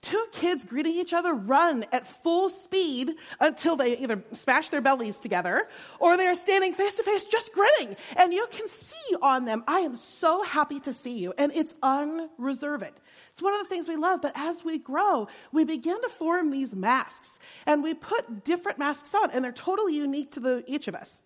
Two 0.00 0.26
kids 0.30 0.64
greeting 0.64 0.94
each 0.94 1.12
other 1.12 1.34
run 1.34 1.84
at 1.90 2.06
full 2.06 2.50
speed 2.50 3.14
until 3.40 3.74
they 3.74 3.96
either 3.98 4.22
smash 4.32 4.68
their 4.68 4.80
bellies 4.80 5.18
together 5.18 5.68
or 5.98 6.16
they 6.16 6.28
are 6.28 6.36
standing 6.36 6.72
face 6.72 6.96
to 6.96 7.02
face 7.02 7.24
just 7.24 7.52
grinning. 7.52 7.96
And 8.16 8.32
you 8.32 8.46
can 8.50 8.68
see 8.68 9.16
on 9.20 9.44
them, 9.44 9.64
I 9.66 9.80
am 9.80 9.96
so 9.96 10.44
happy 10.44 10.78
to 10.80 10.92
see 10.92 11.18
you. 11.18 11.34
And 11.36 11.50
it's 11.52 11.74
unreserved. 11.82 12.92
It's 13.32 13.42
one 13.42 13.54
of 13.54 13.60
the 13.60 13.68
things 13.68 13.88
we 13.88 13.96
love. 13.96 14.22
But 14.22 14.32
as 14.36 14.64
we 14.64 14.78
grow, 14.78 15.26
we 15.50 15.64
begin 15.64 16.00
to 16.02 16.08
form 16.08 16.52
these 16.52 16.76
masks 16.76 17.40
and 17.66 17.82
we 17.82 17.94
put 17.94 18.44
different 18.44 18.78
masks 18.78 19.12
on 19.14 19.32
and 19.32 19.44
they're 19.44 19.50
totally 19.50 19.96
unique 19.96 20.30
to 20.32 20.40
the, 20.40 20.64
each 20.68 20.86
of 20.86 20.94
us. 20.94 21.24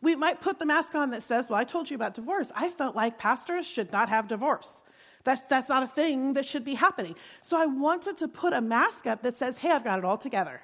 We 0.00 0.14
might 0.14 0.40
put 0.40 0.58
the 0.60 0.66
mask 0.66 0.94
on 0.94 1.10
that 1.10 1.22
says, 1.22 1.48
well, 1.48 1.58
I 1.58 1.64
told 1.64 1.90
you 1.90 1.96
about 1.96 2.14
divorce. 2.14 2.50
I 2.54 2.70
felt 2.70 2.94
like 2.94 3.18
pastors 3.18 3.66
should 3.66 3.90
not 3.90 4.08
have 4.08 4.28
divorce. 4.28 4.82
That, 5.24 5.48
that's 5.48 5.68
not 5.68 5.82
a 5.82 5.86
thing 5.86 6.34
that 6.34 6.46
should 6.46 6.64
be 6.64 6.74
happening. 6.74 7.14
So 7.42 7.60
I 7.60 7.66
wanted 7.66 8.18
to 8.18 8.28
put 8.28 8.52
a 8.52 8.60
mask 8.60 9.06
up 9.06 9.22
that 9.22 9.36
says, 9.36 9.56
hey, 9.56 9.70
I've 9.70 9.84
got 9.84 9.98
it 9.98 10.04
all 10.04 10.18
together. 10.18 10.60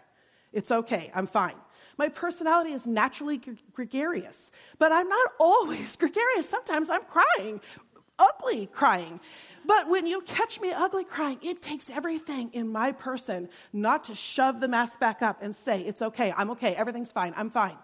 It's 0.53 0.71
okay. 0.71 1.11
I'm 1.15 1.27
fine. 1.27 1.55
My 1.97 2.09
personality 2.09 2.73
is 2.73 2.87
naturally 2.87 3.41
gregarious, 3.73 4.51
but 4.79 4.93
I'm 4.93 5.09
not 5.09 5.33
always 5.41 5.97
gregarious. 5.97 6.49
Sometimes 6.49 6.91
I'm 6.91 7.03
crying, 7.03 7.61
ugly 8.19 8.67
crying. 8.67 9.21
But 9.67 9.89
when 9.89 10.07
you 10.07 10.23
catch 10.23 10.61
me 10.61 10.73
ugly 10.73 11.05
crying, 11.05 11.39
it 11.43 11.61
takes 11.61 11.91
everything 11.91 12.51
in 12.53 12.69
my 12.73 12.93
person 12.93 13.49
not 13.73 14.05
to 14.05 14.15
shove 14.15 14.61
the 14.61 14.69
mask 14.69 14.99
back 14.99 15.21
up 15.21 15.43
and 15.43 15.55
say, 15.55 15.83
it's 15.83 16.01
okay. 16.01 16.33
I'm 16.37 16.51
okay. 16.53 16.75
Everything's 16.75 17.13
fine. 17.13 17.35
I'm 17.37 17.51
fine. 17.51 17.77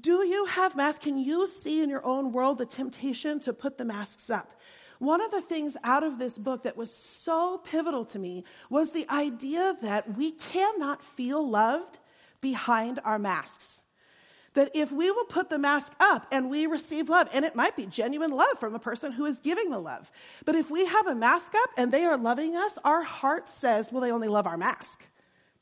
Do 0.00 0.26
you 0.26 0.44
have 0.46 0.76
masks? 0.76 1.02
Can 1.02 1.18
you 1.18 1.46
see 1.46 1.82
in 1.82 1.88
your 1.88 2.04
own 2.04 2.32
world 2.32 2.58
the 2.58 2.66
temptation 2.66 3.40
to 3.40 3.52
put 3.52 3.78
the 3.78 3.84
masks 3.84 4.30
up? 4.30 4.52
One 4.98 5.20
of 5.20 5.30
the 5.30 5.42
things 5.42 5.76
out 5.84 6.02
of 6.02 6.18
this 6.18 6.38
book 6.38 6.62
that 6.62 6.76
was 6.76 6.94
so 6.94 7.58
pivotal 7.58 8.04
to 8.06 8.18
me 8.18 8.44
was 8.70 8.90
the 8.90 9.08
idea 9.10 9.76
that 9.82 10.16
we 10.16 10.32
cannot 10.32 11.02
feel 11.02 11.46
loved 11.46 11.98
behind 12.40 13.00
our 13.04 13.18
masks. 13.18 13.82
That 14.54 14.70
if 14.74 14.90
we 14.90 15.10
will 15.10 15.24
put 15.24 15.50
the 15.50 15.58
mask 15.58 15.92
up 16.00 16.26
and 16.32 16.48
we 16.48 16.66
receive 16.66 17.10
love, 17.10 17.28
and 17.34 17.44
it 17.44 17.54
might 17.54 17.76
be 17.76 17.84
genuine 17.84 18.30
love 18.30 18.58
from 18.58 18.72
the 18.72 18.78
person 18.78 19.12
who 19.12 19.26
is 19.26 19.40
giving 19.40 19.70
the 19.70 19.78
love, 19.78 20.10
but 20.46 20.54
if 20.54 20.70
we 20.70 20.86
have 20.86 21.06
a 21.06 21.14
mask 21.14 21.54
up 21.54 21.70
and 21.76 21.92
they 21.92 22.04
are 22.04 22.16
loving 22.16 22.56
us, 22.56 22.78
our 22.82 23.02
heart 23.02 23.48
says, 23.48 23.92
well, 23.92 24.00
they 24.00 24.12
only 24.12 24.28
love 24.28 24.46
our 24.46 24.56
mask. 24.56 25.06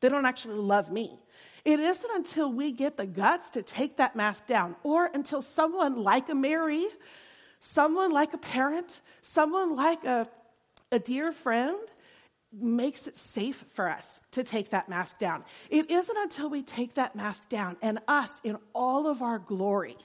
They 0.01 0.09
don't 0.09 0.27
actually 0.27 0.59
love 0.59 0.93
me. 0.93 1.19
It 1.65 1.81
isn't 1.81 2.11
until 2.15 2.53
we 2.53 2.73
get 2.73 2.97
the 2.97 3.07
guts 3.07 3.51
to 3.53 3.63
take 3.63 3.97
that 3.97 4.15
mask 4.15 4.47
down 4.47 4.77
or 4.83 5.11
until 5.13 5.43
someone 5.43 6.03
like 6.03 6.29
a 6.29 6.35
Merry 6.35 6.87
someone 7.65 8.13
like 8.13 8.35
a 8.35 8.39
parent, 8.39 9.01
someone 9.23 9.75
like 9.75 10.05
a, 10.05 10.29
a 10.93 10.99
dear 10.99 11.33
friend 11.33 11.79
makes 12.53 13.07
it 13.07 13.17
safe 13.17 13.65
for 13.73 13.89
us 13.89 14.21
to 14.33 14.45
take 14.45 14.71
that 14.71 14.89
mask 14.89 15.19
down. 15.19 15.43
It 15.71 15.91
isn't 15.91 16.17
until 16.17 16.51
we 16.51 16.63
take 16.63 16.95
that 16.95 17.17
mask 17.17 17.49
down 17.49 17.77
and 17.83 17.99
us 18.07 18.41
in 18.45 18.59
all 18.75 19.09
of 19.09 19.23
our 19.23 19.39
glory, 19.39 19.97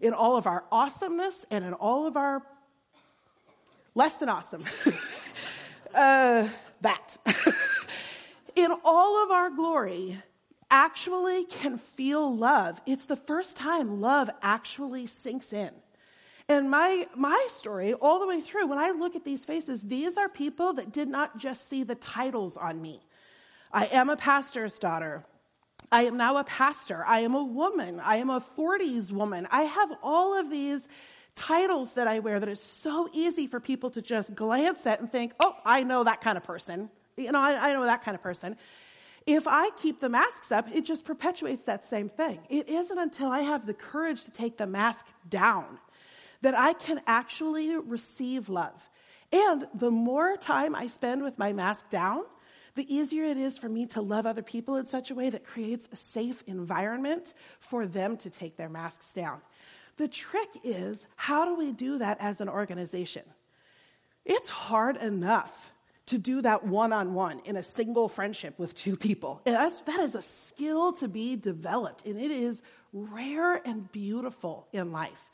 in 0.00 0.12
all 0.12 0.36
of 0.36 0.46
our 0.46 0.64
awesomeness, 0.70 1.46
and 1.50 1.64
in 1.64 1.72
all 1.72 2.06
of 2.06 2.16
our 2.16 2.42
less 3.94 4.18
than 4.18 4.28
awesome. 4.28 4.64
uh, 5.94 6.46
that. 6.82 7.16
in 8.54 8.70
all 8.84 9.24
of 9.24 9.30
our 9.30 9.48
glory, 9.48 10.18
actually 10.70 11.44
can 11.44 11.78
feel 11.78 12.36
love. 12.36 12.78
It's 12.84 13.06
the 13.06 13.16
first 13.16 13.56
time 13.56 14.02
love 14.02 14.28
actually 14.42 15.06
sinks 15.06 15.54
in. 15.54 15.70
And 16.48 16.70
my, 16.70 17.06
my 17.16 17.48
story, 17.50 17.94
all 17.94 18.20
the 18.20 18.26
way 18.26 18.40
through, 18.40 18.68
when 18.68 18.78
I 18.78 18.90
look 18.90 19.16
at 19.16 19.24
these 19.24 19.44
faces, 19.44 19.82
these 19.82 20.16
are 20.16 20.28
people 20.28 20.74
that 20.74 20.92
did 20.92 21.08
not 21.08 21.38
just 21.38 21.68
see 21.68 21.82
the 21.82 21.96
titles 21.96 22.56
on 22.56 22.80
me. 22.80 23.00
I 23.72 23.86
am 23.86 24.08
a 24.08 24.16
pastor's 24.16 24.78
daughter. 24.78 25.24
I 25.90 26.04
am 26.04 26.16
now 26.16 26.36
a 26.36 26.44
pastor. 26.44 27.04
I 27.04 27.20
am 27.20 27.34
a 27.34 27.42
woman. 27.42 27.98
I 27.98 28.16
am 28.16 28.30
a 28.30 28.40
40s 28.40 29.10
woman. 29.10 29.48
I 29.50 29.62
have 29.62 29.92
all 30.04 30.38
of 30.38 30.48
these 30.48 30.86
titles 31.34 31.94
that 31.94 32.06
I 32.06 32.20
wear 32.20 32.38
that 32.38 32.48
is 32.48 32.62
so 32.62 33.08
easy 33.12 33.48
for 33.48 33.58
people 33.58 33.90
to 33.90 34.02
just 34.02 34.34
glance 34.34 34.86
at 34.86 35.00
and 35.00 35.10
think, 35.10 35.34
oh, 35.40 35.54
I 35.64 35.82
know 35.82 36.04
that 36.04 36.20
kind 36.20 36.36
of 36.36 36.44
person. 36.44 36.90
You 37.16 37.32
know, 37.32 37.40
I, 37.40 37.70
I 37.70 37.72
know 37.72 37.82
that 37.84 38.04
kind 38.04 38.14
of 38.14 38.22
person. 38.22 38.56
If 39.26 39.48
I 39.48 39.70
keep 39.70 40.00
the 40.00 40.08
masks 40.08 40.52
up, 40.52 40.68
it 40.72 40.84
just 40.84 41.04
perpetuates 41.04 41.62
that 41.62 41.84
same 41.84 42.08
thing. 42.08 42.38
It 42.48 42.68
isn't 42.68 42.98
until 42.98 43.28
I 43.28 43.40
have 43.40 43.66
the 43.66 43.74
courage 43.74 44.24
to 44.24 44.30
take 44.30 44.56
the 44.56 44.66
mask 44.66 45.06
down 45.28 45.80
that 46.42 46.54
I 46.54 46.72
can 46.72 47.00
actually 47.06 47.76
receive 47.76 48.48
love. 48.48 48.90
And 49.32 49.66
the 49.74 49.90
more 49.90 50.36
time 50.36 50.74
I 50.74 50.86
spend 50.86 51.22
with 51.22 51.38
my 51.38 51.52
mask 51.52 51.90
down, 51.90 52.24
the 52.74 52.94
easier 52.94 53.24
it 53.24 53.38
is 53.38 53.58
for 53.58 53.68
me 53.68 53.86
to 53.88 54.02
love 54.02 54.26
other 54.26 54.42
people 54.42 54.76
in 54.76 54.86
such 54.86 55.10
a 55.10 55.14
way 55.14 55.30
that 55.30 55.44
creates 55.44 55.88
a 55.90 55.96
safe 55.96 56.42
environment 56.46 57.34
for 57.58 57.86
them 57.86 58.16
to 58.18 58.30
take 58.30 58.56
their 58.56 58.68
masks 58.68 59.12
down. 59.12 59.40
The 59.96 60.08
trick 60.08 60.50
is 60.62 61.06
how 61.16 61.46
do 61.46 61.54
we 61.56 61.72
do 61.72 61.98
that 61.98 62.18
as 62.20 62.40
an 62.40 62.50
organization? 62.50 63.22
It's 64.24 64.48
hard 64.48 64.96
enough 64.98 65.72
to 66.06 66.18
do 66.18 66.42
that 66.42 66.64
one 66.64 66.92
on 66.92 67.14
one 67.14 67.40
in 67.44 67.56
a 67.56 67.62
single 67.62 68.08
friendship 68.08 68.58
with 68.58 68.74
two 68.74 68.96
people. 68.96 69.40
that 69.86 70.00
is 70.00 70.14
a 70.14 70.22
skill 70.22 70.92
to 70.94 71.08
be 71.08 71.34
developed, 71.34 72.04
and 72.04 72.20
it 72.20 72.30
is 72.30 72.62
rare 72.92 73.54
and 73.54 73.90
beautiful 73.90 74.68
in 74.72 74.92
life. 74.92 75.30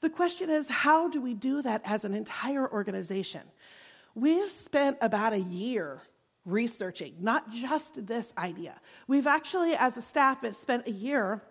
The 0.00 0.10
question 0.10 0.48
is, 0.48 0.68
how 0.68 1.08
do 1.08 1.20
we 1.20 1.34
do 1.34 1.62
that 1.62 1.82
as 1.84 2.04
an 2.04 2.14
entire 2.14 2.70
organization? 2.70 3.42
We've 4.14 4.50
spent 4.50 4.96
about 5.00 5.32
a 5.32 5.40
year 5.40 6.00
researching, 6.44 7.14
not 7.20 7.50
just 7.50 8.06
this 8.06 8.32
idea. 8.38 8.80
We've 9.06 9.26
actually, 9.26 9.74
as 9.74 9.96
a 9.96 10.02
staff, 10.02 10.44
spent 10.56 10.86
a 10.86 10.90
year 10.90 11.42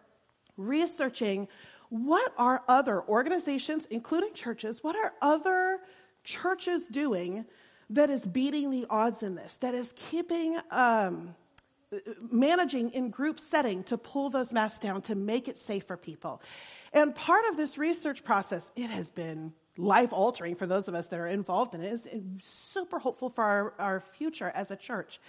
researching 0.57 1.47
what 1.89 2.33
are 2.37 2.63
other 2.67 3.01
organizations, 3.01 3.87
including 3.89 4.33
churches, 4.33 4.83
what 4.83 4.95
are 4.95 5.13
other 5.21 5.79
churches 6.23 6.87
doing 6.87 7.45
that 7.91 8.09
is 8.09 8.25
beating 8.25 8.69
the 8.69 8.85
odds 8.89 9.23
in 9.23 9.35
this, 9.35 9.57
that 9.57 9.73
is 9.73 9.93
keeping, 9.95 10.59
um, 10.69 11.35
managing 12.31 12.91
in 12.91 13.09
group 13.09 13.39
setting 13.39 13.83
to 13.83 13.97
pull 13.97 14.29
those 14.29 14.53
masks 14.53 14.79
down, 14.79 15.01
to 15.01 15.15
make 15.15 15.47
it 15.47 15.57
safe 15.57 15.85
for 15.85 15.97
people. 15.97 16.41
And 16.93 17.15
part 17.15 17.45
of 17.49 17.57
this 17.57 17.77
research 17.77 18.23
process, 18.23 18.71
it 18.75 18.89
has 18.89 19.09
been 19.09 19.53
life 19.77 20.11
altering 20.11 20.55
for 20.55 20.67
those 20.67 20.87
of 20.87 20.95
us 20.95 21.07
that 21.07 21.19
are 21.19 21.27
involved 21.27 21.73
in 21.73 21.81
it. 21.81 22.01
It's 22.05 22.47
super 22.47 22.99
hopeful 22.99 23.29
for 23.29 23.43
our, 23.43 23.73
our 23.79 23.99
future 24.01 24.51
as 24.53 24.71
a 24.71 24.75
church. 24.75 25.19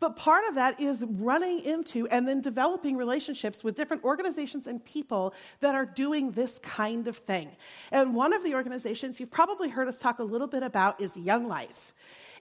But 0.00 0.16
part 0.16 0.48
of 0.48 0.54
that 0.54 0.80
is 0.80 1.04
running 1.06 1.60
into 1.60 2.06
and 2.08 2.26
then 2.26 2.40
developing 2.40 2.96
relationships 2.96 3.62
with 3.62 3.76
different 3.76 4.04
organizations 4.04 4.66
and 4.66 4.82
people 4.84 5.34
that 5.60 5.74
are 5.74 5.84
doing 5.84 6.30
this 6.30 6.58
kind 6.60 7.08
of 7.08 7.16
thing. 7.16 7.50
And 7.90 8.14
one 8.14 8.32
of 8.32 8.44
the 8.44 8.54
organizations 8.54 9.20
you've 9.20 9.30
probably 9.30 9.68
heard 9.68 9.88
us 9.88 9.98
talk 9.98 10.20
a 10.20 10.24
little 10.24 10.46
bit 10.46 10.62
about 10.62 11.00
is 11.00 11.16
Young 11.16 11.48
Life. 11.48 11.94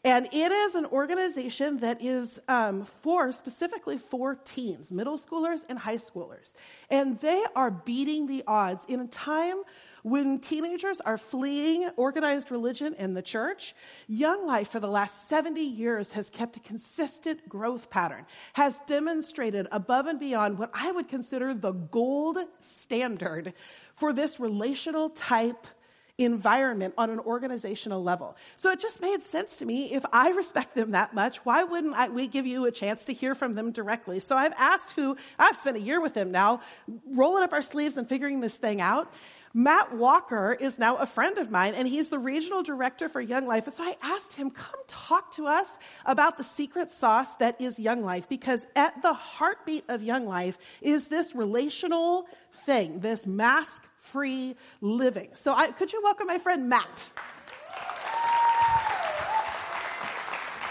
And 0.03 0.27
it 0.31 0.51
is 0.51 0.75
an 0.75 0.85
organization 0.85 1.77
that 1.77 2.01
is 2.01 2.39
um, 2.47 2.83
for 2.83 3.31
specifically 3.31 3.97
for 3.97 4.35
teens, 4.35 4.91
middle 4.91 5.17
schoolers 5.17 5.61
and 5.69 5.77
high 5.79 5.97
schoolers. 5.97 6.53
And 6.89 7.19
they 7.19 7.43
are 7.55 7.71
beating 7.71 8.27
the 8.27 8.43
odds 8.47 8.85
in 8.87 8.99
a 8.99 9.07
time 9.07 9.63
when 10.03 10.39
teenagers 10.39 11.01
are 11.01 11.17
fleeing 11.17 11.89
organized 11.97 12.49
religion 12.49 12.95
and 12.97 13.15
the 13.15 13.21
church, 13.21 13.75
Young 14.07 14.47
Life 14.47 14.69
for 14.69 14.79
the 14.79 14.87
last 14.87 15.27
70 15.27 15.59
years 15.61 16.13
has 16.13 16.29
kept 16.29 16.55
a 16.55 16.61
consistent 16.61 17.49
growth 17.49 17.89
pattern, 17.89 18.25
has 18.53 18.79
demonstrated 18.87 19.67
above 19.69 20.07
and 20.07 20.17
beyond 20.17 20.59
what 20.59 20.71
I 20.73 20.93
would 20.93 21.09
consider 21.09 21.53
the 21.53 21.73
gold 21.73 22.37
standard 22.61 23.53
for 23.95 24.13
this 24.13 24.39
relational 24.39 25.09
type 25.09 25.67
environment 26.17 26.93
on 26.97 27.09
an 27.09 27.19
organizational 27.19 28.01
level. 28.03 28.35
So 28.55 28.71
it 28.71 28.79
just 28.79 29.01
made 29.01 29.21
sense 29.21 29.57
to 29.59 29.65
me. 29.65 29.93
If 29.93 30.03
I 30.11 30.31
respect 30.31 30.75
them 30.75 30.91
that 30.91 31.13
much, 31.13 31.37
why 31.45 31.63
wouldn't 31.63 31.95
I, 31.95 32.09
we 32.09 32.27
give 32.27 32.47
you 32.47 32.65
a 32.65 32.71
chance 32.71 33.05
to 33.05 33.13
hear 33.13 33.35
from 33.35 33.53
them 33.53 33.71
directly? 33.71 34.19
So 34.19 34.35
I've 34.35 34.53
asked 34.57 34.91
who, 34.91 35.15
I've 35.37 35.55
spent 35.57 35.77
a 35.77 35.81
year 35.81 36.01
with 36.01 36.15
them 36.15 36.31
now, 36.31 36.61
rolling 37.05 37.43
up 37.43 37.53
our 37.53 37.61
sleeves 37.61 37.97
and 37.97 38.09
figuring 38.09 38.39
this 38.39 38.57
thing 38.57 38.81
out. 38.81 39.13
Matt 39.53 39.95
Walker 39.95 40.55
is 40.59 40.77
now 40.77 40.97
a 40.97 41.05
friend 41.05 41.37
of 41.37 41.49
mine 41.49 41.73
and 41.73 41.87
he's 41.87 42.09
the 42.09 42.19
regional 42.19 42.63
director 42.63 43.09
for 43.09 43.21
Young 43.21 43.47
Life. 43.47 43.65
And 43.65 43.75
so 43.75 43.83
I 43.83 43.95
asked 44.01 44.33
him, 44.33 44.51
come 44.51 44.79
talk 44.87 45.33
to 45.35 45.47
us 45.47 45.77
about 46.05 46.37
the 46.37 46.43
secret 46.43 46.91
sauce 46.91 47.33
that 47.37 47.59
is 47.61 47.79
Young 47.79 48.03
Life 48.03 48.29
because 48.29 48.65
at 48.75 49.01
the 49.01 49.13
heartbeat 49.13 49.85
of 49.87 50.03
Young 50.03 50.27
Life 50.27 50.57
is 50.81 51.07
this 51.07 51.33
relational 51.33 52.27
thing, 52.65 52.99
this 52.99 53.25
mask 53.25 53.83
free 54.11 54.55
living. 54.81 55.29
So 55.35 55.53
I, 55.53 55.71
could 55.71 55.91
you 55.91 56.01
welcome 56.03 56.27
my 56.27 56.37
friend 56.37 56.69
Matt? 56.69 57.11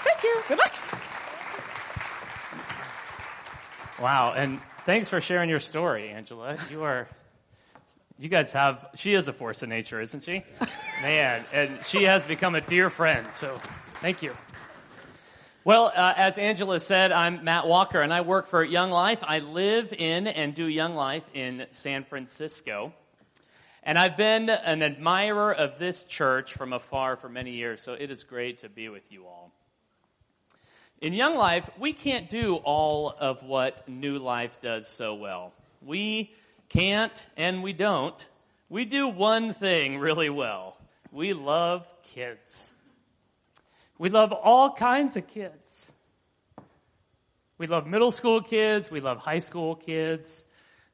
Thank 0.04 0.22
you. 0.22 0.42
Good 0.48 0.58
luck. 0.58 0.74
Wow, 4.00 4.34
and 4.36 4.60
thanks 4.84 5.08
for 5.08 5.20
sharing 5.20 5.48
your 5.48 5.60
story, 5.60 6.10
Angela. 6.10 6.58
You 6.70 6.82
are, 6.82 7.08
you 8.18 8.28
guys 8.28 8.52
have, 8.52 8.90
she 8.94 9.14
is 9.14 9.26
a 9.26 9.32
force 9.32 9.62
of 9.62 9.70
nature, 9.70 10.00
isn't 10.00 10.22
she? 10.22 10.42
Man, 11.02 11.44
and 11.52 11.84
she 11.84 12.04
has 12.04 12.26
become 12.26 12.54
a 12.54 12.60
dear 12.60 12.90
friend, 12.90 13.26
so 13.32 13.58
thank 14.00 14.22
you. 14.22 14.36
Well, 15.64 15.92
uh, 15.96 16.12
as 16.16 16.38
Angela 16.38 16.78
said, 16.78 17.10
I'm 17.10 17.42
Matt 17.42 17.66
Walker, 17.66 18.00
and 18.00 18.12
I 18.12 18.20
work 18.20 18.46
for 18.46 18.62
Young 18.62 18.90
Life. 18.90 19.24
I 19.26 19.40
live 19.40 19.92
in 19.92 20.26
and 20.26 20.54
do 20.54 20.66
Young 20.66 20.94
Life 20.94 21.24
in 21.34 21.66
San 21.70 22.04
Francisco. 22.04 22.92
And 23.86 23.96
I've 23.96 24.16
been 24.16 24.50
an 24.50 24.82
admirer 24.82 25.54
of 25.54 25.78
this 25.78 26.02
church 26.02 26.54
from 26.54 26.72
afar 26.72 27.14
for 27.14 27.28
many 27.28 27.52
years, 27.52 27.80
so 27.80 27.92
it 27.92 28.10
is 28.10 28.24
great 28.24 28.58
to 28.58 28.68
be 28.68 28.88
with 28.88 29.12
you 29.12 29.26
all. 29.26 29.52
In 31.00 31.12
Young 31.12 31.36
Life, 31.36 31.70
we 31.78 31.92
can't 31.92 32.28
do 32.28 32.56
all 32.56 33.14
of 33.16 33.44
what 33.44 33.88
New 33.88 34.18
Life 34.18 34.60
does 34.60 34.88
so 34.88 35.14
well. 35.14 35.52
We 35.80 36.32
can't 36.68 37.24
and 37.36 37.62
we 37.62 37.72
don't. 37.72 38.28
We 38.68 38.86
do 38.86 39.06
one 39.06 39.54
thing 39.54 40.00
really 40.00 40.30
well. 40.30 40.76
We 41.12 41.32
love 41.32 41.86
kids. 42.02 42.72
We 43.98 44.08
love 44.08 44.32
all 44.32 44.72
kinds 44.72 45.16
of 45.16 45.28
kids. 45.28 45.92
We 47.56 47.68
love 47.68 47.86
middle 47.86 48.10
school 48.10 48.40
kids. 48.40 48.90
We 48.90 48.98
love 48.98 49.18
high 49.18 49.38
school 49.38 49.76
kids. 49.76 50.44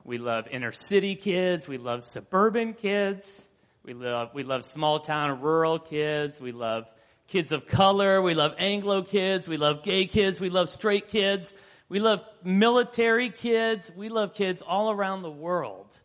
We 0.04 0.18
love 0.18 0.48
inner 0.50 0.72
city 0.72 1.14
kids. 1.14 1.68
We 1.68 1.78
love 1.78 2.04
suburban 2.04 2.74
kids. 2.74 3.48
We 3.84 3.94
love, 3.94 4.30
we 4.34 4.42
love 4.42 4.64
small 4.64 5.00
town 5.00 5.40
rural 5.40 5.78
kids. 5.78 6.40
We 6.40 6.52
love 6.52 6.88
kids 7.28 7.52
of 7.52 7.66
color. 7.66 8.20
We 8.20 8.34
love 8.34 8.54
Anglo 8.58 9.02
kids. 9.02 9.48
We 9.48 9.56
love 9.56 9.82
gay 9.82 10.06
kids. 10.06 10.40
We 10.40 10.50
love 10.50 10.68
straight 10.68 11.08
kids. 11.08 11.54
We 11.88 12.00
love 12.00 12.24
military 12.42 13.30
kids. 13.30 13.92
We 13.96 14.08
love 14.08 14.34
kids 14.34 14.62
all 14.62 14.90
around 14.90 15.22
the 15.22 15.30
world. 15.30 15.98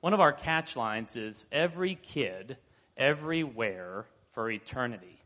One 0.00 0.14
of 0.14 0.20
our 0.20 0.32
catch 0.32 0.76
lines 0.76 1.16
is 1.16 1.46
every 1.50 1.96
kid, 1.96 2.56
everywhere 2.96 4.06
for 4.32 4.50
eternity. 4.50 5.20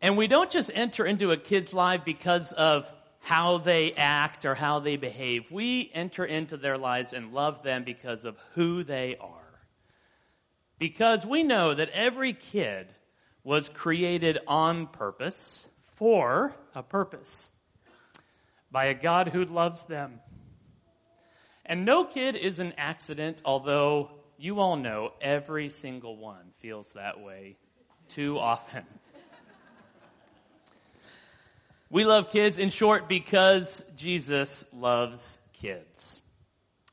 And 0.00 0.16
we 0.16 0.26
don't 0.26 0.50
just 0.50 0.70
enter 0.74 1.06
into 1.06 1.30
a 1.30 1.36
kid's 1.36 1.72
life 1.72 2.02
because 2.04 2.52
of 2.52 2.92
how 3.22 3.58
they 3.58 3.92
act 3.92 4.44
or 4.44 4.54
how 4.54 4.80
they 4.80 4.96
behave. 4.96 5.50
We 5.50 5.90
enter 5.94 6.24
into 6.24 6.56
their 6.56 6.76
lives 6.76 7.12
and 7.12 7.32
love 7.32 7.62
them 7.62 7.84
because 7.84 8.24
of 8.24 8.36
who 8.54 8.82
they 8.82 9.16
are. 9.20 9.60
Because 10.78 11.24
we 11.24 11.44
know 11.44 11.72
that 11.72 11.88
every 11.90 12.32
kid 12.32 12.92
was 13.44 13.68
created 13.68 14.38
on 14.48 14.88
purpose, 14.88 15.68
for 15.94 16.52
a 16.74 16.82
purpose, 16.82 17.52
by 18.72 18.86
a 18.86 18.94
God 18.94 19.28
who 19.28 19.44
loves 19.44 19.84
them. 19.84 20.20
And 21.64 21.84
no 21.84 22.04
kid 22.04 22.34
is 22.34 22.58
an 22.58 22.72
accident, 22.76 23.40
although 23.44 24.10
you 24.36 24.58
all 24.58 24.74
know 24.74 25.12
every 25.20 25.70
single 25.70 26.16
one 26.16 26.52
feels 26.58 26.94
that 26.94 27.20
way 27.20 27.56
too 28.08 28.36
often. 28.38 28.84
we 31.92 32.06
love 32.06 32.30
kids, 32.30 32.58
in 32.58 32.70
short, 32.70 33.06
because 33.06 33.84
Jesus 33.96 34.64
loves 34.72 35.38
kids. 35.52 36.22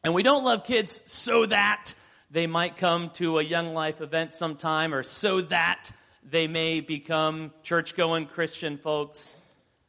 And 0.04 0.14
we 0.14 0.24
don't 0.24 0.44
love 0.44 0.66
kids 0.66 1.02
so 1.08 1.46
that 1.46 1.94
they 2.30 2.48
might 2.48 2.76
come 2.76 3.10
to 3.12 3.40
a 3.40 3.44
Young 3.44 3.74
Life 3.74 4.02
event 4.02 4.34
sometime 4.34 4.94
or 4.94 5.04
so 5.04 5.40
that 5.40 5.90
they 6.30 6.48
may 6.48 6.82
become 6.82 7.54
church 7.64 7.96
going 7.96 8.26
Christian 8.26 8.78
folks. 8.78 9.38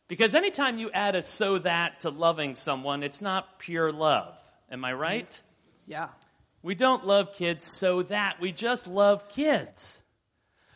Because 0.07 0.37
anytime 0.37 0.79
you 0.79 0.93
add 0.93 1.17
a 1.17 1.23
so 1.23 1.59
that 1.59 2.01
to 2.01 2.11
loving 2.11 2.55
someone, 2.55 3.03
it's 3.03 3.21
not 3.21 3.59
pure 3.59 3.91
love. 3.91 4.41
Am 4.71 4.85
I 4.85 4.93
right? 4.93 5.43
Yeah. 5.87 6.11
We 6.63 6.77
don't 6.77 7.05
love 7.05 7.35
kids 7.35 7.65
so 7.65 8.05
that. 8.05 8.41
We 8.41 8.53
just 8.53 8.87
love 8.87 9.29
kids. 9.29 10.01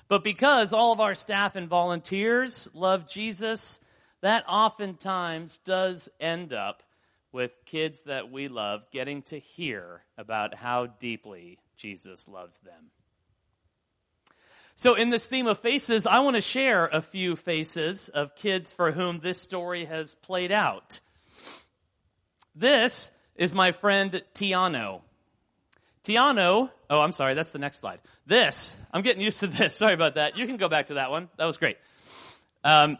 But 0.08 0.24
because 0.24 0.72
all 0.72 0.92
of 0.92 0.98
our 0.98 1.14
staff 1.14 1.54
and 1.54 1.68
volunteers 1.68 2.68
love 2.74 3.08
Jesus, 3.08 3.78
that 4.24 4.42
oftentimes 4.48 5.58
does 5.66 6.08
end 6.18 6.54
up 6.54 6.82
with 7.30 7.52
kids 7.66 8.00
that 8.02 8.32
we 8.32 8.48
love 8.48 8.90
getting 8.90 9.20
to 9.20 9.38
hear 9.38 10.00
about 10.16 10.54
how 10.54 10.86
deeply 10.86 11.58
Jesus 11.76 12.26
loves 12.26 12.56
them. 12.58 12.90
So, 14.76 14.94
in 14.94 15.10
this 15.10 15.26
theme 15.26 15.46
of 15.46 15.58
faces, 15.58 16.06
I 16.06 16.20
want 16.20 16.36
to 16.36 16.40
share 16.40 16.86
a 16.86 17.02
few 17.02 17.36
faces 17.36 18.08
of 18.08 18.34
kids 18.34 18.72
for 18.72 18.92
whom 18.92 19.20
this 19.20 19.42
story 19.42 19.84
has 19.84 20.14
played 20.14 20.50
out. 20.50 21.00
This 22.54 23.10
is 23.36 23.52
my 23.52 23.72
friend 23.72 24.22
Tiano. 24.32 25.02
Tiano, 26.02 26.70
oh, 26.88 27.00
I'm 27.02 27.12
sorry, 27.12 27.34
that's 27.34 27.50
the 27.50 27.58
next 27.58 27.80
slide. 27.80 28.00
This, 28.26 28.74
I'm 28.90 29.02
getting 29.02 29.22
used 29.22 29.40
to 29.40 29.48
this. 29.48 29.76
Sorry 29.76 29.92
about 29.92 30.14
that. 30.14 30.38
You 30.38 30.46
can 30.46 30.56
go 30.56 30.70
back 30.70 30.86
to 30.86 30.94
that 30.94 31.10
one. 31.10 31.28
That 31.36 31.44
was 31.44 31.58
great. 31.58 31.76
Um, 32.62 32.96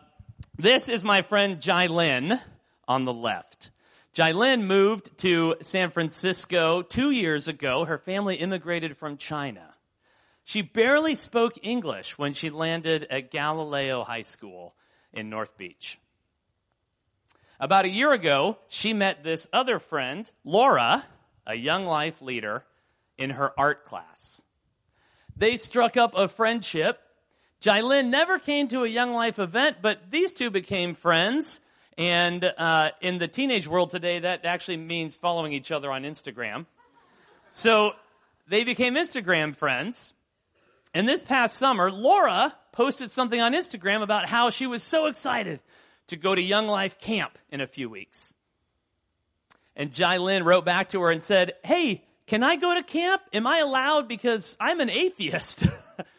this 0.56 0.88
is 0.88 1.04
my 1.04 1.22
friend 1.22 1.60
Jai 1.60 1.86
Lin 1.86 2.38
on 2.86 3.04
the 3.04 3.12
left. 3.12 3.70
Jailin 4.14 4.62
moved 4.62 5.18
to 5.18 5.56
San 5.60 5.90
Francisco 5.90 6.82
two 6.82 7.10
years 7.10 7.48
ago. 7.48 7.84
Her 7.84 7.98
family 7.98 8.36
immigrated 8.36 8.96
from 8.96 9.16
China. 9.16 9.74
She 10.44 10.62
barely 10.62 11.16
spoke 11.16 11.58
English 11.62 12.16
when 12.16 12.32
she 12.32 12.50
landed 12.50 13.06
at 13.10 13.32
Galileo 13.32 14.04
High 14.04 14.22
School 14.22 14.74
in 15.12 15.30
North 15.30 15.56
Beach. 15.56 15.98
About 17.58 17.86
a 17.86 17.88
year 17.88 18.12
ago, 18.12 18.58
she 18.68 18.92
met 18.92 19.24
this 19.24 19.48
other 19.52 19.80
friend, 19.80 20.30
Laura, 20.44 21.04
a 21.46 21.56
young 21.56 21.84
life 21.84 22.22
leader, 22.22 22.64
in 23.18 23.30
her 23.30 23.58
art 23.58 23.86
class. 23.86 24.42
They 25.36 25.56
struck 25.56 25.96
up 25.96 26.14
a 26.16 26.28
friendship. 26.28 27.00
Jailin 27.64 28.10
never 28.10 28.38
came 28.38 28.68
to 28.68 28.84
a 28.84 28.86
Young 28.86 29.14
Life 29.14 29.38
event, 29.38 29.78
but 29.80 30.10
these 30.10 30.32
two 30.32 30.50
became 30.50 30.94
friends 30.94 31.60
and 31.96 32.44
uh, 32.44 32.90
in 33.00 33.16
the 33.16 33.26
teenage 33.26 33.66
world 33.66 33.90
today, 33.90 34.18
that 34.18 34.44
actually 34.44 34.76
means 34.76 35.16
following 35.16 35.54
each 35.54 35.70
other 35.70 35.90
on 35.90 36.02
Instagram. 36.02 36.66
So 37.52 37.92
they 38.48 38.64
became 38.64 38.96
Instagram 38.96 39.56
friends. 39.56 40.12
And 40.92 41.08
this 41.08 41.22
past 41.22 41.56
summer, 41.56 41.90
Laura 41.90 42.54
posted 42.72 43.10
something 43.10 43.40
on 43.40 43.54
Instagram 43.54 44.02
about 44.02 44.28
how 44.28 44.50
she 44.50 44.66
was 44.66 44.82
so 44.82 45.06
excited 45.06 45.60
to 46.08 46.16
go 46.16 46.34
to 46.34 46.42
Young 46.42 46.66
Life 46.66 46.98
Camp 46.98 47.38
in 47.50 47.62
a 47.62 47.66
few 47.66 47.88
weeks. 47.88 48.34
And 49.74 49.90
Jai 49.90 50.18
Lynn 50.18 50.44
wrote 50.44 50.66
back 50.66 50.90
to 50.90 51.00
her 51.00 51.10
and 51.10 51.22
said, 51.22 51.54
Hey, 51.64 52.04
can 52.26 52.42
I 52.42 52.56
go 52.56 52.74
to 52.74 52.82
camp? 52.82 53.22
Am 53.32 53.46
I 53.46 53.58
allowed? 53.60 54.06
Because 54.06 54.58
I'm 54.60 54.80
an 54.80 54.90
atheist. 54.90 55.64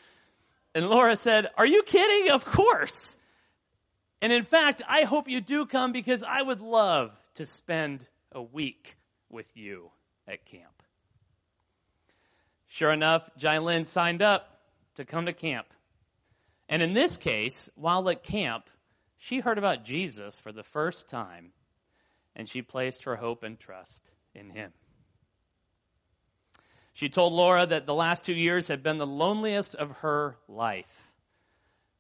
and 0.76 0.90
Laura 0.90 1.16
said, 1.16 1.48
Are 1.58 1.66
you 1.66 1.82
kidding? 1.82 2.32
Of 2.32 2.46
course. 2.46 3.18
And 4.22 4.32
in 4.32 4.44
fact, 4.44 4.82
I 4.88 5.04
hope 5.04 5.30
you 5.30 5.42
do 5.42 5.66
come 5.66 5.92
because 5.92 6.22
I 6.22 6.42
would 6.42 6.62
love 6.62 7.12
to 7.36 7.46
spend 7.46 8.08
a 8.32 8.42
week 8.42 8.98
with 9.30 9.56
you 9.56 9.90
at 10.28 10.46
camp. 10.46 10.84
Sure 12.68 12.92
enough, 12.92 13.30
Lynn 13.42 13.86
signed 13.86 14.22
up 14.22 14.60
to 14.96 15.06
come 15.06 15.26
to 15.28 15.34
camp. 15.34 15.68
And 16.68 16.82
in 16.82 16.94
this 16.94 17.18
case, 17.18 17.70
while 17.76 18.10
at 18.10 18.24
camp, 18.24 18.70
she 19.18 19.40
heard 19.40 19.58
about 19.58 19.86
Jesus 19.86 20.40
for 20.40 20.52
the 20.52 20.64
first 20.64 21.08
time 21.08 21.52
and 22.36 22.50
she 22.50 22.62
placed 22.62 23.04
her 23.04 23.16
hope 23.16 23.44
and 23.44 23.58
trust 23.58 24.12
in 24.34 24.50
him. 24.50 24.74
She 26.96 27.10
told 27.10 27.34
Laura 27.34 27.66
that 27.66 27.86
the 27.86 27.94
last 27.94 28.24
two 28.24 28.34
years 28.34 28.70
had 28.70 28.82
been 28.82 29.00
the 29.00 29.06
loneliest 29.06 29.76
of 29.76 29.98
her 29.98 30.38
life 30.48 31.12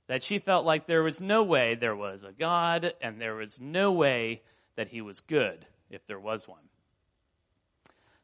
that 0.07 0.23
she 0.23 0.39
felt 0.39 0.65
like 0.65 0.87
there 0.87 1.03
was 1.03 1.19
no 1.19 1.43
way 1.43 1.75
there 1.75 1.97
was 1.97 2.23
a 2.23 2.31
God 2.31 2.93
and 3.01 3.19
there 3.19 3.35
was 3.35 3.59
no 3.59 3.91
way 3.91 4.41
that 4.77 4.87
he 4.87 5.01
was 5.01 5.19
good 5.19 5.65
if 5.89 6.07
there 6.07 6.17
was 6.17 6.47
one. 6.47 6.69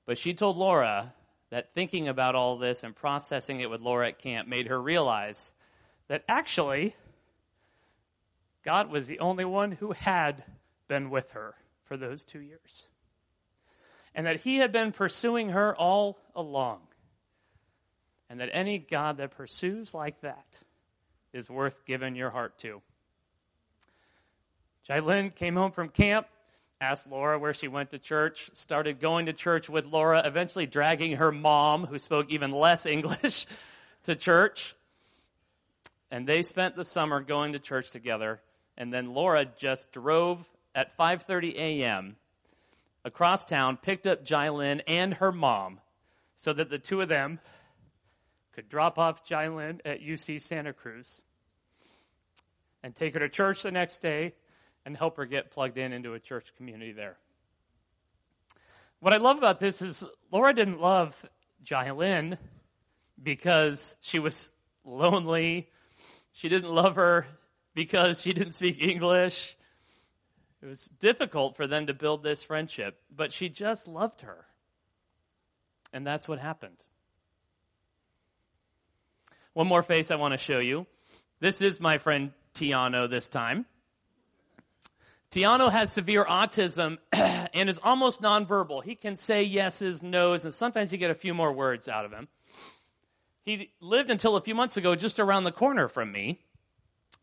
But 0.05 0.17
she 0.17 0.34
told 0.34 0.55
Laura 0.55 1.13
that 1.49 1.73
thinking 1.73 2.07
about 2.07 2.36
all 2.36 2.57
this 2.57 2.86
and 2.86 2.95
processing 2.95 3.60
it 3.60 3.69
with 3.69 3.81
Laura 3.81 4.07
at 4.07 4.19
camp 4.19 4.47
made 4.47 4.67
her 4.67 4.81
realize 4.81 5.51
that 6.07 6.23
actually 6.29 6.95
God 8.63 8.89
was 8.89 9.07
the 9.07 9.19
only 9.19 9.43
one 9.43 9.73
who 9.73 9.91
had 9.91 10.45
been 10.88 11.10
with 11.10 11.31
her 11.31 11.55
for 11.84 11.97
those 11.97 12.23
two 12.23 12.39
years. 12.39 12.88
And 14.13 14.28
that 14.28 14.41
he 14.41 14.58
had 14.58 14.71
been 14.71 14.91
pursuing 14.91 15.50
her 15.50 15.76
all 15.76 16.17
along. 16.36 16.82
And 18.30 18.39
that 18.39 18.50
any 18.52 18.78
God 18.78 19.17
that 19.17 19.32
pursues 19.32 19.93
like 19.93 20.21
that 20.21 20.60
is 21.34 21.50
worth 21.50 21.86
giving 21.86 22.15
your 22.15 22.30
heart 22.30 22.58
to. 22.60 22.82
Jailin 24.89 25.34
came 25.34 25.56
home 25.56 25.71
from 25.71 25.89
camp, 25.89 26.28
asked 26.80 27.08
Laura 27.08 27.38
where 27.38 27.54
she 27.54 27.67
went 27.67 27.91
to 27.91 28.00
church, 28.00 28.50
started 28.54 29.00
going 29.00 29.28
to 29.28 29.34
church 29.34 29.69
with 29.69 29.86
Laura, 29.86 30.21
eventually 30.26 30.65
dragging 30.65 31.17
her 31.17 31.32
mom, 31.32 31.86
who 31.86 32.00
spoke 32.00 32.32
even 32.32 32.52
less 32.52 32.86
English, 32.86 33.45
to 34.04 34.15
church. 34.15 34.76
And 36.10 36.28
they 36.28 36.41
spent 36.41 36.76
the 36.76 36.84
summer 36.84 37.21
going 37.21 37.54
to 37.54 37.60
church 37.60 37.91
together. 37.91 38.41
And 38.78 38.91
then 38.91 39.13
Laura 39.13 39.45
just 39.45 39.91
drove 39.91 40.50
at 40.74 40.97
5:30 40.97 41.56
a.m. 41.56 42.15
across 43.04 43.46
town, 43.46 43.78
picked 43.78 44.08
up 44.08 44.26
Jylin 44.26 44.82
and 44.88 45.14
her 45.16 45.32
mom, 45.32 45.80
so 46.36 46.54
that 46.54 46.70
the 46.70 46.80
two 46.80 47.02
of 47.02 47.10
them 47.10 47.40
could 48.54 48.70
drop 48.70 49.00
off 49.00 49.26
Jylin 49.26 49.80
at 49.86 50.02
UC 50.02 50.42
Santa 50.42 50.74
Cruz 50.74 51.22
and 52.84 52.96
take 52.96 53.14
her 53.14 53.20
to 53.20 53.30
church 53.30 53.64
the 53.64 53.72
next 53.72 54.02
day 54.02 54.34
and 54.86 54.98
help 54.98 55.18
her 55.18 55.26
get 55.26 55.52
plugged 55.52 55.78
in 55.78 55.94
into 55.94 56.14
a 56.14 56.20
church 56.20 56.56
community 56.56 56.92
there. 56.92 57.18
What 59.00 59.14
I 59.14 59.18
love 59.18 59.38
about 59.38 59.60
this 59.60 59.82
is 59.82 60.06
Laura 60.32 60.54
didn't 60.54 60.82
love 60.82 61.26
Jylin 61.64 62.38
because 63.22 63.96
she 64.02 64.20
was 64.20 64.52
lonely. 64.84 65.70
She 66.34 66.50
didn't 66.50 66.72
love 66.72 66.96
her 66.96 67.28
because 67.74 68.22
she 68.22 68.34
didn't 68.34 68.54
speak 68.54 68.82
English. 68.82 69.56
It 70.62 70.67
was 70.67 70.88
difficult 71.00 71.56
for 71.56 71.65
them 71.65 71.88
to 71.88 71.93
build 71.93 72.21
this 72.21 72.43
friendship, 72.43 73.02
but 73.15 73.34
she 73.34 73.50
just 73.50 73.88
loved 73.88 74.21
her. 74.21 74.45
And 75.91 76.06
that's 76.06 76.28
what 76.28 76.39
happened. 76.39 76.86
One 79.54 79.67
more 79.67 79.84
face 79.84 80.12
I 80.12 80.15
want 80.15 80.34
to 80.34 80.38
show 80.38 80.60
you. 80.60 80.86
This 81.39 81.62
is 81.62 81.80
my 81.80 81.97
friend 81.97 82.32
Tiano 82.54 83.10
this 83.10 83.28
time. 83.28 83.65
Tiano 85.32 85.71
has 85.71 85.91
severe 85.91 86.26
autism 86.26 87.00
and 87.12 87.69
is 87.69 87.80
almost 87.84 88.21
nonverbal. 88.21 88.84
He 88.84 88.95
can 88.95 89.15
say 89.15 89.43
yeses, 89.43 90.04
nos, 90.04 90.45
and 90.45 90.54
sometimes 90.54 90.91
you 90.91 90.97
get 90.97 91.10
a 91.10 91.15
few 91.15 91.34
more 91.34 91.52
words 91.52 91.88
out 91.88 92.06
of 92.06 92.12
him. 92.12 92.28
He 93.43 93.71
lived 93.80 94.12
until 94.12 94.36
a 94.36 94.41
few 94.41 94.54
months 94.54 94.78
ago 94.78 94.95
just 94.95 95.19
around 95.19 95.45
the 95.45 95.52
corner 95.52 95.88
from 95.88 96.12
me, 96.12 96.41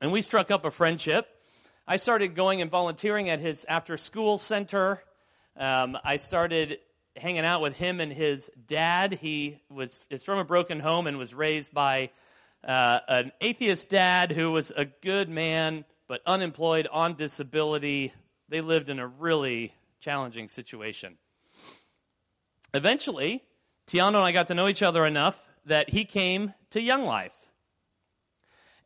and 0.01 0.11
we 0.11 0.22
struck 0.22 0.51
up 0.51 0.64
a 0.64 0.70
friendship. 0.70 1.29
I 1.90 1.96
started 1.96 2.35
going 2.35 2.61
and 2.61 2.70
volunteering 2.70 3.31
at 3.31 3.40
his 3.40 3.64
after 3.64 3.96
school 3.96 4.37
center. 4.37 5.03
Um, 5.57 5.96
I 6.05 6.16
started 6.16 6.81
hanging 7.16 7.46
out 7.46 7.62
with 7.62 7.79
him 7.79 7.98
and 8.01 8.12
his 8.12 8.51
dad. 8.66 9.14
He 9.14 9.62
was 9.70 10.03
is 10.11 10.22
from 10.22 10.38
a 10.38 10.44
broken 10.44 10.81
home 10.81 11.07
and 11.07 11.16
was 11.16 11.33
raised 11.33 11.72
by 11.72 12.11
uh, 12.62 12.98
an 13.09 13.33
atheist 13.40 13.88
dad 13.88 14.33
who 14.33 14.53
was 14.53 14.70
a 14.70 14.85
good 14.85 15.31
man 15.31 15.87
but 16.09 16.20
unemployed 16.27 16.87
on 16.92 17.14
disability. 17.14 18.12
They 18.51 18.61
lived 18.61 18.90
in 18.90 18.98
a 18.98 19.07
really 19.07 19.72
challenging 19.98 20.48
situation. 20.48 21.16
Eventually, 22.74 23.42
Tiano 23.87 24.09
and 24.09 24.16
I 24.18 24.33
got 24.33 24.48
to 24.48 24.55
know 24.55 24.68
each 24.68 24.83
other 24.83 25.07
enough 25.07 25.42
that 25.64 25.88
he 25.88 26.05
came 26.05 26.53
to 26.68 26.83
Young 26.83 27.05
Life. 27.05 27.33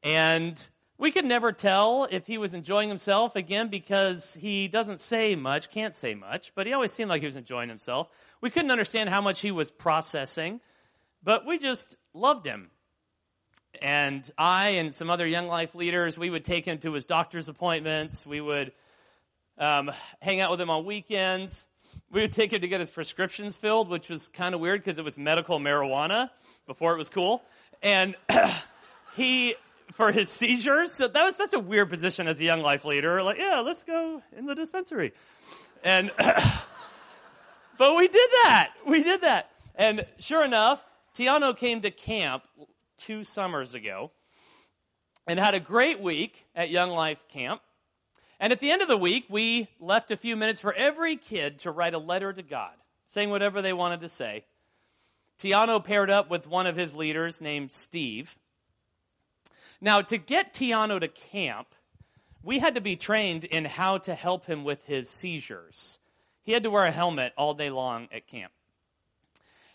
And 0.05 0.69
we 1.03 1.11
could 1.11 1.25
never 1.25 1.51
tell 1.51 2.07
if 2.09 2.29
he 2.29 2.39
was 2.39 2.55
enjoying 2.55 2.89
himself 2.89 3.35
again 3.35 3.67
because 3.67 4.35
he 4.35 4.69
doesn't 4.69 5.01
say 5.01 5.35
much, 5.35 5.69
can't 5.69 5.97
say 5.97 6.15
much, 6.15 6.53
but 6.55 6.65
he 6.65 6.73
always 6.73 6.93
seemed 6.93 7.11
like 7.11 7.23
he 7.23 7.27
was 7.27 7.35
enjoying 7.35 7.69
himself. 7.69 8.09
We 8.41 8.51
couldn't 8.51 8.71
understand 8.71 9.11
how 9.11 9.21
much 9.21 9.41
he 9.41 9.51
was 9.51 9.69
processing, 9.69 10.61
but 11.21 11.45
we 11.45 11.59
just 11.59 11.97
loved 12.15 12.47
him. 12.47 12.71
And 13.83 14.31
I 14.39 14.69
and 14.69 14.95
some 14.95 15.11
other 15.11 15.27
Young 15.27 15.49
Life 15.49 15.75
leaders, 15.75 16.17
we 16.17 16.31
would 16.31 16.45
take 16.45 16.65
him 16.65 16.79
to 16.79 16.93
his 16.93 17.05
doctor's 17.05 17.49
appointments. 17.49 18.25
We 18.25 18.41
would 18.41 18.71
um, 19.59 19.91
hang 20.21 20.41
out 20.41 20.53
with 20.53 20.61
him 20.61 20.71
on 20.71 20.85
weekends. 20.85 21.67
We 22.13 22.21
would 22.21 22.33
take 22.33 22.53
him 22.53 22.61
to 22.61 22.69
get 22.69 22.79
his 22.79 22.91
prescriptions 22.91 23.57
filled, 23.57 23.89
which 23.89 24.09
was 24.09 24.29
kind 24.29 24.55
of 24.55 24.61
weird 24.61 24.85
because 24.85 25.01
it 25.01 25.05
was 25.05 25.19
medical 25.19 25.59
marijuana 25.59 26.31
before 26.69 26.95
it 26.95 26.99
was 26.99 27.09
cool. 27.09 27.43
And 27.83 28.15
he, 29.17 29.57
for 29.93 30.13
his 30.13 30.29
seizures, 30.29 30.93
so 30.93 31.09
that 31.09 31.23
was 31.23 31.37
that's 31.37 31.53
a 31.53 31.61
weird 31.61 31.91
position 31.91 32.29
as 32.29 32.41
a 32.41 32.45
Young 32.45 32.63
Life 32.63 32.85
leader. 32.85 33.23
Like, 33.23 33.39
yeah, 33.39 33.61
let's 33.61 33.85
go 33.85 34.23
in 34.37 34.47
the 34.47 34.55
dispensary. 34.55 35.13
And, 35.85 36.11
but 37.79 37.97
we 37.97 38.09
did 38.09 38.31
that. 38.45 38.73
We 38.87 39.03
did 39.03 39.23
that. 39.23 39.51
And 39.75 40.07
sure 40.19 40.45
enough, 40.45 40.85
Tiano 41.15 41.57
came 41.57 41.81
to 41.83 41.91
camp 41.91 42.45
two 42.99 43.25
summers 43.25 43.75
ago 43.75 44.11
and 45.27 45.39
had 45.39 45.55
a 45.55 45.61
great 45.61 46.01
week 46.01 46.47
at 46.55 46.71
Young 46.71 46.91
Life 46.91 47.25
Camp. 47.29 47.61
And 48.41 48.53
at 48.53 48.61
the 48.61 48.71
end 48.71 48.83
of 48.83 48.89
the 48.89 48.97
week, 48.97 49.27
we 49.29 49.69
left 49.79 50.11
a 50.11 50.17
few 50.17 50.37
minutes 50.37 50.61
for 50.61 50.73
every 50.73 51.17
kid 51.17 51.61
to 51.61 51.71
write 51.71 51.95
a 51.95 51.99
letter 51.99 52.33
to 52.33 52.43
God, 52.43 52.73
saying 53.07 53.31
whatever 53.31 53.63
they 53.63 53.73
wanted 53.73 54.01
to 54.01 54.09
say. 54.09 54.45
Tiano 55.39 55.83
paired 55.83 56.11
up 56.11 56.31
with 56.31 56.47
one 56.47 56.67
of 56.67 56.77
his 56.77 56.95
leaders 56.95 57.41
named 57.41 57.73
Steve. 57.73 58.37
Now, 59.85 60.01
to 60.01 60.17
get 60.17 60.55
Tiano 60.55 61.01
to 61.01 61.09
camp, 61.09 61.75
we 62.41 62.61
had 62.61 62.77
to 62.77 62.81
be 62.81 62.95
trained 62.95 63.45
in 63.45 63.65
how 63.65 63.99
to 63.99 64.15
help 64.15 64.47
him 64.47 64.63
with 64.63 64.85
his 64.85 65.11
seizures. 65.11 65.99
He 66.45 66.53
had 66.53 66.63
to 66.63 66.71
wear 66.71 66.85
a 66.85 66.93
helmet 66.93 67.33
all 67.37 67.53
day 67.55 67.69
long 67.69 68.07
at 68.13 68.29
camp. 68.29 68.53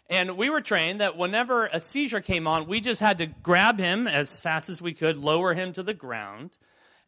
And 0.09 0.37
we 0.37 0.49
were 0.49 0.61
trained 0.61 1.01
that 1.01 1.17
whenever 1.17 1.65
a 1.65 1.81
seizure 1.81 2.21
came 2.21 2.47
on, 2.47 2.67
we 2.67 2.79
just 2.79 3.01
had 3.01 3.17
to 3.17 3.25
grab 3.25 3.77
him 3.79 4.07
as 4.07 4.39
fast 4.39 4.69
as 4.69 4.81
we 4.81 4.93
could, 4.93 5.17
lower 5.17 5.53
him 5.53 5.73
to 5.73 5.83
the 5.83 5.93
ground, 5.93 6.57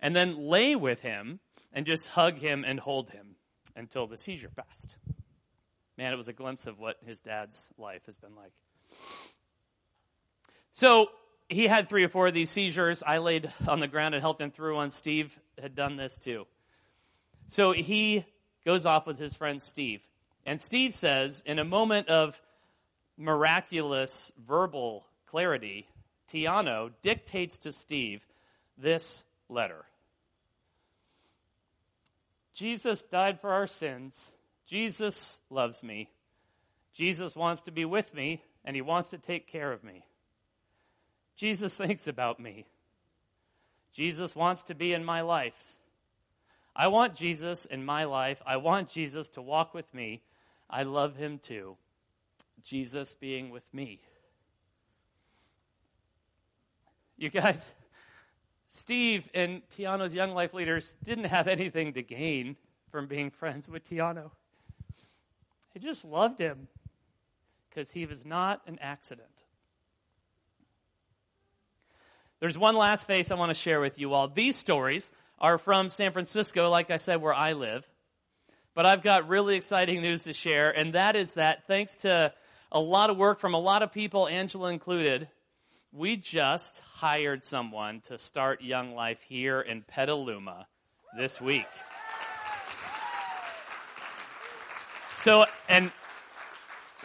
and 0.02 0.14
then 0.14 0.38
lay 0.38 0.76
with 0.76 1.00
him 1.00 1.40
and 1.72 1.86
just 1.86 2.10
hug 2.10 2.36
him 2.40 2.66
and 2.68 2.82
hold 2.82 3.12
him 3.12 3.38
until 3.78 4.08
the 4.08 4.18
seizure 4.18 4.52
passed. 4.54 4.98
Man, 5.98 6.12
it 6.12 6.18
was 6.18 6.28
a 6.28 6.34
glimpse 6.34 6.68
of 6.68 6.80
what 6.80 6.98
his 7.06 7.22
dad's 7.22 7.72
life 7.78 8.06
has 8.08 8.18
been 8.18 8.36
like. 8.36 8.52
So 10.74 11.08
he 11.50 11.68
had 11.68 11.90
three 11.90 12.04
or 12.04 12.10
four 12.10 12.28
of 12.28 12.34
these 12.34 12.50
seizures. 12.50 13.04
I 13.06 13.18
laid 13.18 13.52
on 13.68 13.80
the 13.80 13.88
ground 13.88 14.16
and 14.16 14.22
helped 14.22 14.40
him 14.40 14.52
through 14.52 14.76
one. 14.76 14.92
Steve 14.92 15.38
had 15.60 15.76
done 15.76 15.98
this 15.98 16.16
too. 16.16 16.46
So 17.48 17.72
he 17.72 18.26
goes 18.64 18.86
off 18.86 19.08
with 19.08 19.18
his 19.18 19.36
friend 19.36 19.62
Steve. 19.62 20.02
And 20.46 20.62
Steve 20.62 20.94
says, 20.94 21.44
in 21.46 21.60
a 21.60 21.66
moment 21.66 22.08
of 22.08 22.40
miraculous 23.18 24.32
verbal 24.48 25.06
clarity, 25.26 25.88
Tiano 26.32 26.92
dictates 27.02 27.58
to 27.58 27.72
Steve 27.72 28.26
this 28.78 29.26
letter 29.50 29.86
Jesus 32.60 33.02
died 33.04 33.40
for 33.40 33.52
our 33.52 33.68
sins. 33.68 34.34
Jesus 34.68 35.40
loves 35.50 35.82
me. 35.82 36.10
Jesus 36.94 37.34
wants 37.34 37.62
to 37.62 37.72
be 37.72 37.86
with 37.86 38.14
me, 38.14 38.44
and 38.66 38.76
he 38.76 38.82
wants 38.82 39.12
to 39.12 39.18
take 39.18 39.48
care 39.48 39.72
of 39.72 39.82
me. 39.82 40.04
Jesus 41.40 41.78
thinks 41.78 42.06
about 42.06 42.38
me. 42.42 42.66
Jesus 43.94 44.36
wants 44.36 44.62
to 44.64 44.76
be 44.76 44.92
in 44.92 45.06
my 45.06 45.22
life. 45.22 45.78
I 46.76 46.88
want 46.88 47.16
Jesus 47.16 47.64
in 47.64 47.86
my 47.86 48.04
life. 48.04 48.42
I 48.46 48.58
want 48.58 48.92
Jesus 48.92 49.30
to 49.30 49.42
walk 49.42 49.74
with 49.74 49.94
me. 49.94 50.22
I 50.70 50.84
love 50.84 51.16
him 51.16 51.40
too. 51.40 51.78
Jesus 52.62 53.14
being 53.14 53.52
with 53.52 53.64
me. 53.74 54.02
You 57.18 57.30
guys, 57.30 57.74
Steve 58.68 59.30
and 59.34 59.62
Tiano's 59.70 60.14
Young 60.14 60.34
Life 60.34 60.54
leaders 60.54 60.98
didn't 61.06 61.26
have 61.26 61.48
anything 61.48 61.94
to 61.94 62.02
gain 62.02 62.58
from 62.92 63.08
being 63.08 63.32
friends 63.32 63.70
with 63.70 63.90
Tiano. 63.90 64.32
They 65.74 65.80
just 65.80 66.04
loved 66.04 66.38
him 66.38 66.68
because 67.70 67.92
he 67.92 68.06
was 68.06 68.26
not 68.26 68.62
an 68.68 68.78
accident. 68.82 69.46
There's 72.40 72.58
one 72.58 72.78
last 72.78 73.06
face 73.06 73.32
I 73.32 73.36
want 73.36 73.50
to 73.50 73.54
share 73.54 73.82
with 73.82 74.00
you 74.00 74.14
all. 74.14 74.30
These 74.30 74.56
stories 74.56 75.12
are 75.40 75.58
from 75.58 75.90
San 75.90 76.12
Francisco, 76.12 76.70
like 76.70 76.90
I 76.90 76.98
said, 76.98 77.22
where 77.22 77.34
I 77.34 77.54
live. 77.54 77.88
But 78.76 78.86
I've 78.86 79.02
got 79.02 79.28
really 79.28 79.56
exciting 79.56 80.02
news 80.02 80.24
to 80.24 80.34
share, 80.34 80.72
and 80.72 80.94
that 80.94 81.16
is 81.16 81.34
that 81.34 81.68
thanks 81.68 81.98
to 81.98 82.34
a 82.72 82.80
lot 82.80 83.10
of 83.10 83.18
work 83.18 83.40
from 83.40 83.54
a 83.54 83.60
lot 83.60 83.84
of 83.84 83.92
people, 83.92 84.28
Angela 84.28 84.72
included. 84.72 85.28
We 85.92 86.16
just 86.16 86.82
hired 86.94 87.44
someone 87.44 88.02
to 88.02 88.18
start 88.18 88.62
Young 88.62 88.94
Life 88.94 89.22
here 89.24 89.60
in 89.60 89.82
Petaluma 89.82 90.68
this 91.18 91.42
week. 91.42 91.68
So, 95.18 95.46
and 95.68 95.92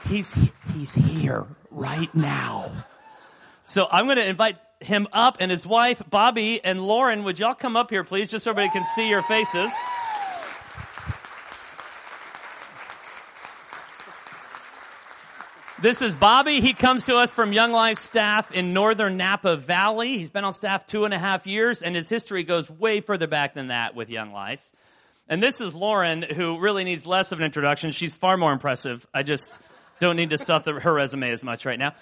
he's 0.09 0.37
he's 0.75 0.95
here 0.95 1.47
right 1.71 2.15
now. 2.15 2.67
So 3.65 3.89
I'm 3.91 4.05
going 4.05 4.19
to 4.19 4.29
invite 4.29 4.59
him 4.85 5.09
up 5.13 5.39
and 5.41 5.51
his 5.51 5.67
wife 5.67 6.03
Bobby 6.09 6.63
and 6.63 6.87
Lauren. 6.87 7.25
Would 7.25 7.39
y'all 7.39 7.55
come 7.55 7.77
up 7.77 7.91
here, 7.91 8.05
please, 8.05 8.31
just 8.31 8.45
so 8.45 8.51
everybody 8.51 8.73
can 8.73 8.85
see 8.85 9.09
your 9.09 9.23
faces? 9.23 9.73
This 15.83 16.01
is 16.01 16.17
Bobby. 16.17 16.63
He 16.63 16.73
comes 16.73 17.05
to 17.07 17.17
us 17.17 17.31
from 17.31 17.53
Young 17.53 17.71
Life 17.71 17.99
staff 17.99 18.51
in 18.53 18.73
northern 18.73 19.19
Napa 19.19 19.57
Valley. 19.57 20.17
He's 20.17 20.31
been 20.31 20.45
on 20.45 20.55
staff 20.55 20.87
two 20.87 21.05
and 21.05 21.13
a 21.13 21.19
half 21.19 21.47
years, 21.47 21.83
and 21.83 21.95
his 21.95 22.09
history 22.09 22.43
goes 22.43 22.71
way 22.71 23.03
further 23.03 23.27
back 23.27 23.53
than 23.53 23.69
that 23.69 23.95
with 23.95 24.09
Young 24.09 24.33
Life. 24.33 24.67
And 25.29 25.43
this 25.43 25.61
is 25.61 25.75
Lauren, 25.75 26.23
who 26.23 26.59
really 26.59 26.85
needs 26.85 27.05
less 27.05 27.33
of 27.33 27.41
an 27.41 27.45
introduction. 27.45 27.91
She's 27.91 28.17
far 28.17 28.39
more 28.39 28.53
impressive. 28.53 29.07
I 29.13 29.25
just 29.25 29.59
don't 29.99 30.17
need 30.17 30.31
to 30.31 30.39
stuff 30.39 30.65
the, 30.65 30.73
her 30.73 30.95
resume 30.95 31.31
as 31.31 31.45
much 31.45 31.67
right 31.67 31.79
now. 31.79 31.93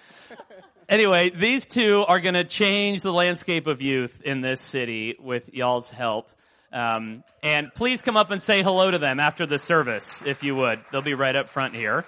Anyway, 0.88 1.30
these 1.30 1.66
two 1.66 2.04
are 2.06 2.20
going 2.20 2.34
to 2.34 2.44
change 2.44 3.02
the 3.02 3.12
landscape 3.12 3.66
of 3.66 3.82
youth 3.82 4.20
in 4.22 4.40
this 4.40 4.60
city 4.60 5.16
with 5.20 5.54
y'all's 5.54 5.90
help. 5.90 6.28
Um, 6.72 7.22
and 7.42 7.72
please 7.74 8.02
come 8.02 8.16
up 8.16 8.30
and 8.30 8.40
say 8.40 8.62
hello 8.62 8.90
to 8.90 8.98
them 8.98 9.20
after 9.20 9.46
the 9.46 9.58
service, 9.58 10.22
if 10.24 10.42
you 10.42 10.56
would. 10.56 10.80
They'll 10.90 11.02
be 11.02 11.14
right 11.14 11.36
up 11.36 11.48
front 11.48 11.74
here. 11.74 12.04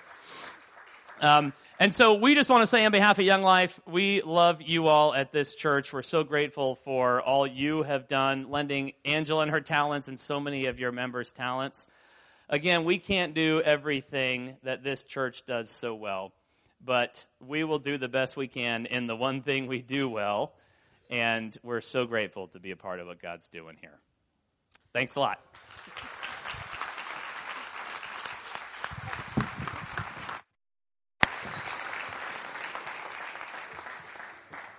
Um, 1.21 1.53
and 1.79 1.95
so 1.95 2.15
we 2.15 2.35
just 2.35 2.51
want 2.51 2.63
to 2.63 2.67
say 2.67 2.85
on 2.85 2.93
behalf 2.93 3.19
of 3.19 3.25
Young 3.25 3.43
Life, 3.43 3.81
we 3.87 4.23
love 4.23 4.63
you 4.63 4.87
all 4.87 5.13
at 5.15 5.33
this 5.33 5.55
church. 5.55 5.93
We're 5.93 6.03
so 6.03 6.23
grateful 6.23 6.77
for 6.77 7.21
all 7.21 7.47
you 7.47 7.83
have 7.83 8.09
done, 8.09 8.51
lending 8.51 8.93
Angela 9.05 9.43
and 9.43 9.51
her 9.51 9.61
talents 9.61 10.09
and 10.09 10.19
so 10.19 10.41
many 10.41 10.67
of 10.67 10.79
your 10.79 10.93
members' 10.93 11.31
talents. 11.31 11.89
Again, 12.49 12.85
we 12.85 12.99
can't 12.99 13.35
do 13.35 13.61
everything 13.61 14.57
that 14.63 14.85
this 14.85 15.03
church 15.03 15.45
does 15.47 15.71
so 15.71 15.95
well, 15.95 16.33
but 16.85 17.27
we 17.41 17.65
will 17.65 17.79
do 17.79 17.99
the 17.99 18.09
best 18.09 18.37
we 18.37 18.49
can 18.49 18.87
in 18.87 19.07
the 19.07 19.17
one 19.17 19.43
thing 19.43 19.67
we 19.67 19.81
do 19.81 20.09
well. 20.09 20.55
And 21.11 21.57
we're 21.63 21.81
so 21.81 22.07
grateful 22.07 22.49
to 22.49 22.61
be 22.61 22.71
a 22.71 22.77
part 22.77 23.01
of 23.01 23.07
what 23.07 23.21
God's 23.21 23.49
doing 23.49 23.77
here. 23.81 23.99
Thanks 24.93 25.17
a 25.17 25.21
lot. 25.21 25.39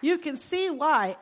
You 0.01 0.19
can 0.19 0.35
see 0.35 0.69
why. 0.69 1.17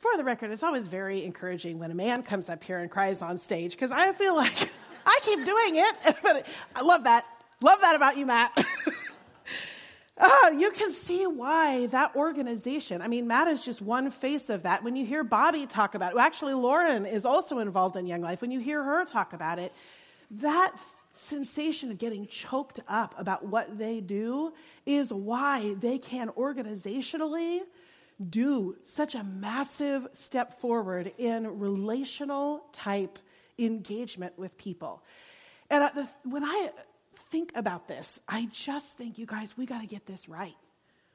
For 0.00 0.16
the 0.16 0.24
record, 0.24 0.50
it's 0.50 0.62
always 0.62 0.86
very 0.86 1.24
encouraging 1.24 1.78
when 1.78 1.90
a 1.90 1.94
man 1.94 2.22
comes 2.22 2.48
up 2.48 2.62
here 2.62 2.78
and 2.78 2.90
cries 2.90 3.22
on 3.22 3.38
stage 3.38 3.72
because 3.72 3.90
I 3.90 4.12
feel 4.12 4.36
like 4.36 4.70
I 5.06 5.20
keep 5.22 5.44
doing 5.44 5.76
it. 5.76 6.16
But 6.22 6.46
I 6.74 6.82
love 6.82 7.04
that. 7.04 7.24
Love 7.62 7.80
that 7.80 7.96
about 7.96 8.16
you, 8.16 8.26
Matt. 8.26 8.52
Uh, 10.20 10.50
you 10.50 10.70
can 10.70 10.92
see 10.92 11.26
why 11.26 11.86
that 11.86 12.14
organization, 12.14 13.00
I 13.00 13.08
mean, 13.08 13.26
Matt 13.26 13.48
is 13.48 13.64
just 13.64 13.80
one 13.80 14.10
face 14.10 14.50
of 14.50 14.64
that. 14.64 14.84
When 14.84 14.94
you 14.94 15.06
hear 15.06 15.24
Bobby 15.24 15.64
talk 15.64 15.94
about 15.94 16.12
it, 16.12 16.18
actually, 16.18 16.52
Lauren 16.52 17.06
is 17.06 17.24
also 17.24 17.58
involved 17.58 17.96
in 17.96 18.06
Young 18.06 18.20
Life. 18.20 18.42
When 18.42 18.50
you 18.50 18.60
hear 18.60 18.82
her 18.82 19.06
talk 19.06 19.32
about 19.32 19.58
it, 19.58 19.72
that 20.32 20.72
sensation 21.16 21.90
of 21.90 21.96
getting 21.96 22.26
choked 22.26 22.80
up 22.86 23.14
about 23.18 23.46
what 23.46 23.78
they 23.78 24.00
do 24.00 24.52
is 24.84 25.10
why 25.10 25.74
they 25.80 25.98
can 25.98 26.28
organizationally 26.28 27.60
do 28.28 28.76
such 28.84 29.14
a 29.14 29.24
massive 29.24 30.06
step 30.12 30.60
forward 30.60 31.12
in 31.16 31.58
relational 31.58 32.62
type 32.72 33.18
engagement 33.58 34.38
with 34.38 34.56
people. 34.58 35.02
And 35.70 35.88
when 36.24 36.44
I 36.44 36.70
think 37.30 37.52
about 37.54 37.88
this, 37.88 38.18
I 38.28 38.48
just 38.52 38.96
think, 38.96 39.18
you 39.18 39.26
guys, 39.26 39.56
we 39.56 39.66
got 39.66 39.80
to 39.80 39.86
get 39.86 40.06
this 40.06 40.28
right. 40.28 40.56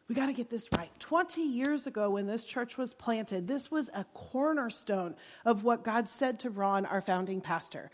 We 0.08 0.16
got 0.16 0.28
to 0.28 0.34
get 0.34 0.50
this 0.50 0.68
right. 0.78 0.92
20 1.00 1.42
years 1.42 1.88
ago, 1.88 2.12
when 2.12 2.28
this 2.28 2.46
church 2.46 2.78
was 2.78 2.94
planted, 2.94 3.48
this 3.48 3.72
was 3.72 3.90
a 3.94 4.06
cornerstone 4.14 5.16
of 5.46 5.64
what 5.64 5.84
God 5.84 6.08
said 6.08 6.42
to 6.42 6.50
Ron, 6.50 6.86
our 6.86 7.02
founding 7.02 7.42
pastor. 7.42 7.90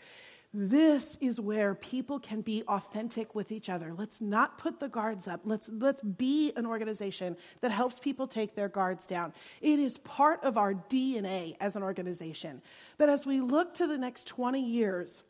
This 0.54 1.16
is 1.22 1.40
where 1.40 1.74
people 1.74 2.20
can 2.20 2.42
be 2.42 2.62
authentic 2.68 3.34
with 3.34 3.50
each 3.50 3.70
other. 3.70 3.94
Let's 3.96 4.20
not 4.20 4.58
put 4.58 4.80
the 4.80 4.88
guards 4.88 5.26
up. 5.26 5.40
Let's, 5.44 5.70
let's 5.70 6.02
be 6.02 6.52
an 6.56 6.66
organization 6.66 7.38
that 7.62 7.70
helps 7.70 7.98
people 7.98 8.26
take 8.26 8.54
their 8.54 8.68
guards 8.68 9.06
down. 9.06 9.32
It 9.62 9.78
is 9.78 9.96
part 9.98 10.44
of 10.44 10.58
our 10.58 10.74
DNA 10.74 11.56
as 11.58 11.74
an 11.74 11.82
organization. 11.82 12.60
But 12.98 13.08
as 13.08 13.24
we 13.24 13.40
look 13.40 13.72
to 13.74 13.86
the 13.86 13.96
next 13.96 14.26
20 14.26 14.62
years, 14.62 15.22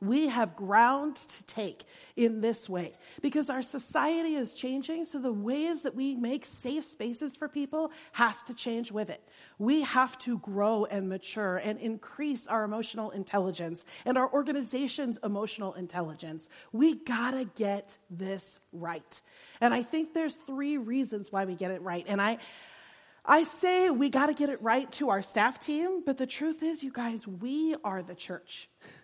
we 0.00 0.28
have 0.28 0.56
ground 0.56 1.16
to 1.16 1.46
take 1.46 1.84
in 2.16 2.40
this 2.40 2.68
way 2.68 2.94
because 3.22 3.48
our 3.48 3.62
society 3.62 4.34
is 4.34 4.52
changing. 4.52 5.04
So 5.06 5.18
the 5.18 5.32
ways 5.32 5.82
that 5.82 5.94
we 5.94 6.14
make 6.14 6.44
safe 6.44 6.84
spaces 6.84 7.36
for 7.36 7.48
people 7.48 7.90
has 8.12 8.42
to 8.44 8.54
change 8.54 8.92
with 8.92 9.10
it. 9.10 9.22
We 9.58 9.82
have 9.82 10.18
to 10.20 10.38
grow 10.38 10.84
and 10.84 11.08
mature 11.08 11.56
and 11.56 11.78
increase 11.78 12.46
our 12.46 12.64
emotional 12.64 13.10
intelligence 13.10 13.84
and 14.04 14.18
our 14.18 14.30
organization's 14.30 15.18
emotional 15.22 15.72
intelligence. 15.74 16.48
We 16.72 16.96
gotta 16.96 17.44
get 17.54 17.96
this 18.10 18.58
right. 18.72 19.22
And 19.60 19.72
I 19.72 19.82
think 19.82 20.12
there's 20.12 20.34
three 20.34 20.76
reasons 20.76 21.32
why 21.32 21.44
we 21.44 21.54
get 21.54 21.70
it 21.70 21.82
right. 21.82 22.04
And 22.06 22.20
I, 22.20 22.38
I 23.24 23.44
say 23.44 23.90
we 23.90 24.10
gotta 24.10 24.34
get 24.34 24.50
it 24.50 24.60
right 24.60 24.90
to 24.92 25.10
our 25.10 25.22
staff 25.22 25.60
team, 25.60 26.02
but 26.04 26.18
the 26.18 26.26
truth 26.26 26.62
is, 26.62 26.82
you 26.82 26.92
guys, 26.92 27.26
we 27.26 27.74
are 27.82 28.02
the 28.02 28.14
church. 28.14 28.68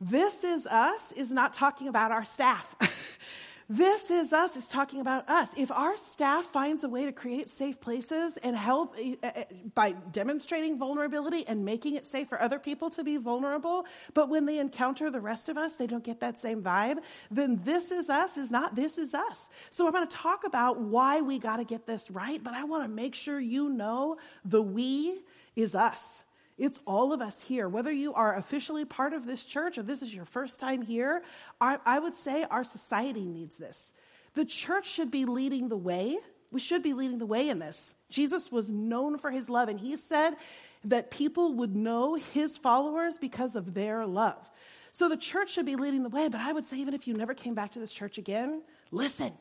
This 0.00 0.44
is 0.44 0.66
us 0.66 1.12
is 1.12 1.30
not 1.30 1.52
talking 1.52 1.86
about 1.88 2.10
our 2.10 2.24
staff. 2.24 2.74
this 3.68 4.10
is 4.10 4.32
us 4.32 4.56
is 4.56 4.66
talking 4.66 5.02
about 5.02 5.28
us. 5.28 5.50
If 5.58 5.70
our 5.70 5.98
staff 5.98 6.46
finds 6.46 6.84
a 6.84 6.88
way 6.88 7.04
to 7.04 7.12
create 7.12 7.50
safe 7.50 7.78
places 7.82 8.38
and 8.38 8.56
help 8.56 8.96
uh, 9.22 9.30
by 9.74 9.92
demonstrating 9.92 10.78
vulnerability 10.78 11.46
and 11.46 11.66
making 11.66 11.96
it 11.96 12.06
safe 12.06 12.30
for 12.30 12.40
other 12.40 12.58
people 12.58 12.88
to 12.90 13.04
be 13.04 13.18
vulnerable, 13.18 13.84
but 14.14 14.30
when 14.30 14.46
they 14.46 14.58
encounter 14.58 15.10
the 15.10 15.20
rest 15.20 15.50
of 15.50 15.58
us, 15.58 15.76
they 15.76 15.86
don't 15.86 16.04
get 16.04 16.20
that 16.20 16.38
same 16.38 16.62
vibe, 16.62 17.00
then 17.30 17.60
this 17.62 17.90
is 17.90 18.08
us 18.08 18.38
is 18.38 18.50
not 18.50 18.74
this 18.74 18.96
is 18.96 19.12
us. 19.12 19.50
So 19.70 19.86
I'm 19.86 19.92
going 19.92 20.08
to 20.08 20.16
talk 20.16 20.44
about 20.44 20.80
why 20.80 21.20
we 21.20 21.38
got 21.38 21.58
to 21.58 21.64
get 21.64 21.86
this 21.86 22.10
right, 22.10 22.42
but 22.42 22.54
I 22.54 22.64
want 22.64 22.88
to 22.88 22.88
make 22.88 23.14
sure 23.14 23.38
you 23.38 23.68
know 23.68 24.16
the 24.46 24.62
we 24.62 25.20
is 25.56 25.74
us. 25.74 26.24
It's 26.60 26.78
all 26.86 27.14
of 27.14 27.22
us 27.22 27.40
here. 27.40 27.70
Whether 27.70 27.90
you 27.90 28.12
are 28.12 28.36
officially 28.36 28.84
part 28.84 29.14
of 29.14 29.24
this 29.24 29.42
church 29.42 29.78
or 29.78 29.82
this 29.82 30.02
is 30.02 30.14
your 30.14 30.26
first 30.26 30.60
time 30.60 30.82
here, 30.82 31.22
I 31.58 31.98
would 31.98 32.12
say 32.12 32.44
our 32.44 32.64
society 32.64 33.24
needs 33.24 33.56
this. 33.56 33.94
The 34.34 34.44
church 34.44 34.86
should 34.86 35.10
be 35.10 35.24
leading 35.24 35.70
the 35.70 35.76
way. 35.76 36.18
We 36.52 36.60
should 36.60 36.82
be 36.82 36.92
leading 36.92 37.18
the 37.18 37.24
way 37.24 37.48
in 37.48 37.60
this. 37.60 37.94
Jesus 38.10 38.52
was 38.52 38.68
known 38.68 39.16
for 39.16 39.30
his 39.30 39.48
love, 39.48 39.70
and 39.70 39.80
he 39.80 39.96
said 39.96 40.36
that 40.84 41.10
people 41.10 41.54
would 41.54 41.74
know 41.74 42.14
his 42.14 42.58
followers 42.58 43.16
because 43.16 43.56
of 43.56 43.72
their 43.72 44.04
love. 44.04 44.50
So 44.92 45.08
the 45.08 45.16
church 45.16 45.50
should 45.50 45.66
be 45.66 45.76
leading 45.76 46.02
the 46.02 46.10
way, 46.10 46.28
but 46.28 46.42
I 46.42 46.52
would 46.52 46.66
say, 46.66 46.76
even 46.76 46.92
if 46.92 47.08
you 47.08 47.14
never 47.14 47.32
came 47.32 47.54
back 47.54 47.72
to 47.72 47.78
this 47.78 47.92
church 47.92 48.18
again, 48.18 48.62
listen. 48.90 49.32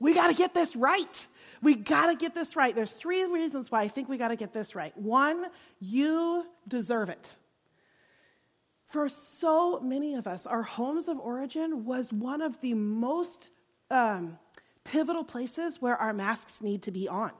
We 0.00 0.14
got 0.14 0.28
to 0.28 0.34
get 0.34 0.54
this 0.54 0.76
right. 0.76 1.26
We 1.62 1.74
got 1.76 2.06
to 2.06 2.16
get 2.16 2.34
this 2.34 2.56
right. 2.56 2.74
There's 2.74 2.90
three 2.90 3.24
reasons 3.24 3.70
why 3.70 3.82
I 3.82 3.88
think 3.88 4.08
we 4.08 4.18
got 4.18 4.28
to 4.28 4.36
get 4.36 4.52
this 4.52 4.74
right. 4.74 4.96
One, 4.96 5.46
you 5.80 6.44
deserve 6.68 7.08
it. 7.08 7.36
For 8.86 9.08
so 9.08 9.80
many 9.80 10.14
of 10.14 10.26
us, 10.26 10.46
our 10.46 10.62
homes 10.62 11.08
of 11.08 11.18
origin 11.18 11.84
was 11.84 12.12
one 12.12 12.42
of 12.42 12.60
the 12.60 12.74
most 12.74 13.50
um, 13.90 14.38
pivotal 14.84 15.24
places 15.24 15.80
where 15.80 15.96
our 15.96 16.12
masks 16.12 16.62
need 16.62 16.82
to 16.82 16.90
be 16.90 17.08
on. 17.08 17.32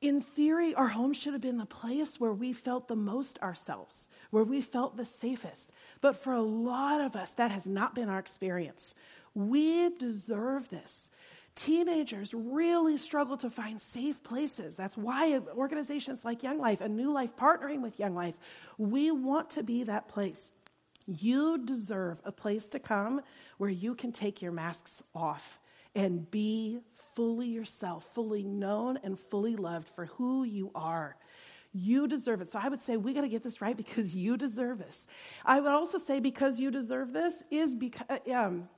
In 0.00 0.22
theory, 0.22 0.74
our 0.74 0.88
home 0.88 1.12
should 1.12 1.34
have 1.34 1.42
been 1.42 1.58
the 1.58 1.66
place 1.66 2.18
where 2.18 2.32
we 2.32 2.54
felt 2.54 2.88
the 2.88 2.96
most 2.96 3.38
ourselves, 3.40 4.08
where 4.30 4.44
we 4.44 4.62
felt 4.62 4.96
the 4.96 5.04
safest. 5.04 5.70
But 6.00 6.16
for 6.16 6.32
a 6.32 6.40
lot 6.40 7.02
of 7.02 7.16
us, 7.16 7.32
that 7.34 7.50
has 7.50 7.66
not 7.66 7.94
been 7.94 8.08
our 8.08 8.18
experience. 8.18 8.94
We 9.34 9.90
deserve 9.96 10.68
this. 10.68 11.10
Teenagers 11.54 12.32
really 12.32 12.96
struggle 12.96 13.36
to 13.38 13.50
find 13.50 13.80
safe 13.80 14.22
places. 14.22 14.76
That's 14.76 14.96
why 14.96 15.40
organizations 15.54 16.24
like 16.24 16.42
Young 16.42 16.58
Life 16.58 16.80
and 16.80 16.96
New 16.96 17.12
Life 17.12 17.36
partnering 17.36 17.82
with 17.82 17.98
Young 17.98 18.14
Life, 18.14 18.34
we 18.78 19.10
want 19.10 19.50
to 19.50 19.62
be 19.62 19.84
that 19.84 20.08
place. 20.08 20.52
You 21.06 21.58
deserve 21.58 22.20
a 22.24 22.32
place 22.32 22.66
to 22.70 22.78
come 22.78 23.20
where 23.58 23.70
you 23.70 23.94
can 23.94 24.12
take 24.12 24.40
your 24.40 24.52
masks 24.52 25.02
off 25.14 25.58
and 25.94 26.30
be 26.30 26.78
fully 27.14 27.48
yourself, 27.48 28.08
fully 28.14 28.44
known 28.44 28.98
and 29.02 29.18
fully 29.18 29.56
loved 29.56 29.88
for 29.88 30.06
who 30.06 30.44
you 30.44 30.70
are. 30.74 31.16
You 31.72 32.08
deserve 32.08 32.40
it. 32.40 32.50
So 32.50 32.60
I 32.62 32.68
would 32.68 32.80
say 32.80 32.96
we 32.96 33.12
got 33.12 33.22
to 33.22 33.28
get 33.28 33.42
this 33.42 33.60
right 33.60 33.76
because 33.76 34.14
you 34.14 34.36
deserve 34.36 34.78
this. 34.78 35.06
I 35.44 35.60
would 35.60 35.70
also 35.70 35.98
say 35.98 36.20
because 36.20 36.58
you 36.58 36.70
deserve 36.70 37.12
this 37.12 37.42
is 37.50 37.74
because 37.74 38.06
um, 38.32 38.68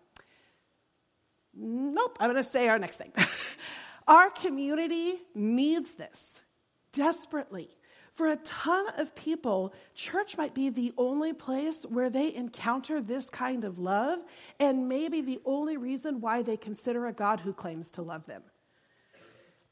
Nope, 2.02 2.16
I'm 2.18 2.30
going 2.30 2.42
to 2.42 2.48
say 2.48 2.68
our 2.68 2.80
next 2.80 2.96
thing. 2.96 3.12
our 4.08 4.28
community 4.30 5.14
needs 5.36 5.94
this 5.94 6.40
desperately. 6.92 7.68
For 8.14 8.26
a 8.26 8.36
ton 8.36 8.86
of 8.98 9.14
people, 9.14 9.72
church 9.94 10.36
might 10.36 10.52
be 10.52 10.68
the 10.68 10.92
only 10.98 11.32
place 11.32 11.84
where 11.84 12.10
they 12.10 12.34
encounter 12.34 13.00
this 13.00 13.30
kind 13.30 13.64
of 13.64 13.78
love, 13.78 14.18
and 14.58 14.88
maybe 14.88 15.20
the 15.20 15.40
only 15.44 15.76
reason 15.76 16.20
why 16.20 16.42
they 16.42 16.56
consider 16.56 17.06
a 17.06 17.12
God 17.12 17.40
who 17.40 17.52
claims 17.52 17.92
to 17.92 18.02
love 18.02 18.26
them. 18.26 18.42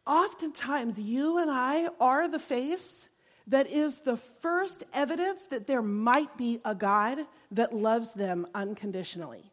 Oftentimes, 0.06 0.98
you 1.00 1.38
and 1.38 1.50
I 1.50 1.88
are 2.00 2.28
the 2.28 2.38
face 2.38 3.08
that 3.48 3.66
is 3.66 4.00
the 4.00 4.16
first 4.16 4.84
evidence 4.94 5.46
that 5.46 5.66
there 5.66 5.82
might 5.82 6.36
be 6.38 6.60
a 6.64 6.76
God 6.76 7.18
that 7.50 7.74
loves 7.74 8.12
them 8.14 8.46
unconditionally. 8.54 9.49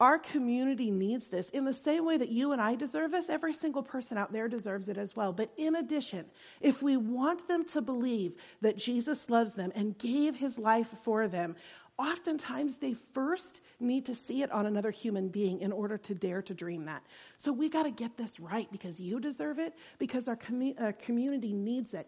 Our 0.00 0.18
community 0.18 0.92
needs 0.92 1.26
this 1.26 1.48
in 1.48 1.64
the 1.64 1.74
same 1.74 2.04
way 2.04 2.16
that 2.16 2.28
you 2.28 2.52
and 2.52 2.62
I 2.62 2.76
deserve 2.76 3.10
this. 3.10 3.28
Every 3.28 3.52
single 3.52 3.82
person 3.82 4.16
out 4.16 4.32
there 4.32 4.46
deserves 4.46 4.88
it 4.88 4.96
as 4.96 5.16
well. 5.16 5.32
But 5.32 5.50
in 5.56 5.74
addition, 5.74 6.26
if 6.60 6.82
we 6.82 6.96
want 6.96 7.48
them 7.48 7.64
to 7.66 7.82
believe 7.82 8.34
that 8.60 8.76
Jesus 8.76 9.28
loves 9.28 9.54
them 9.54 9.72
and 9.74 9.98
gave 9.98 10.36
his 10.36 10.56
life 10.56 10.86
for 11.02 11.26
them, 11.26 11.56
oftentimes 11.98 12.76
they 12.76 12.94
first 12.94 13.60
need 13.80 14.06
to 14.06 14.14
see 14.14 14.42
it 14.42 14.52
on 14.52 14.66
another 14.66 14.92
human 14.92 15.30
being 15.30 15.60
in 15.62 15.72
order 15.72 15.98
to 15.98 16.14
dare 16.14 16.42
to 16.42 16.54
dream 16.54 16.84
that. 16.84 17.02
So 17.36 17.52
we 17.52 17.68
got 17.68 17.82
to 17.82 17.90
get 17.90 18.16
this 18.16 18.38
right 18.38 18.70
because 18.70 19.00
you 19.00 19.18
deserve 19.18 19.58
it, 19.58 19.74
because 19.98 20.28
our 20.28 20.36
commu- 20.36 20.80
uh, 20.80 20.92
community 20.92 21.52
needs 21.52 21.92
it. 21.92 22.06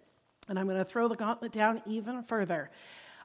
And 0.49 0.61
I'm 0.61 0.67
going 0.67 0.79
to 0.79 0.85
throw 0.85 1.09
the 1.09 1.17
gauntlet 1.17 1.51
down 1.51 1.83
even 1.87 2.23
further. 2.23 2.71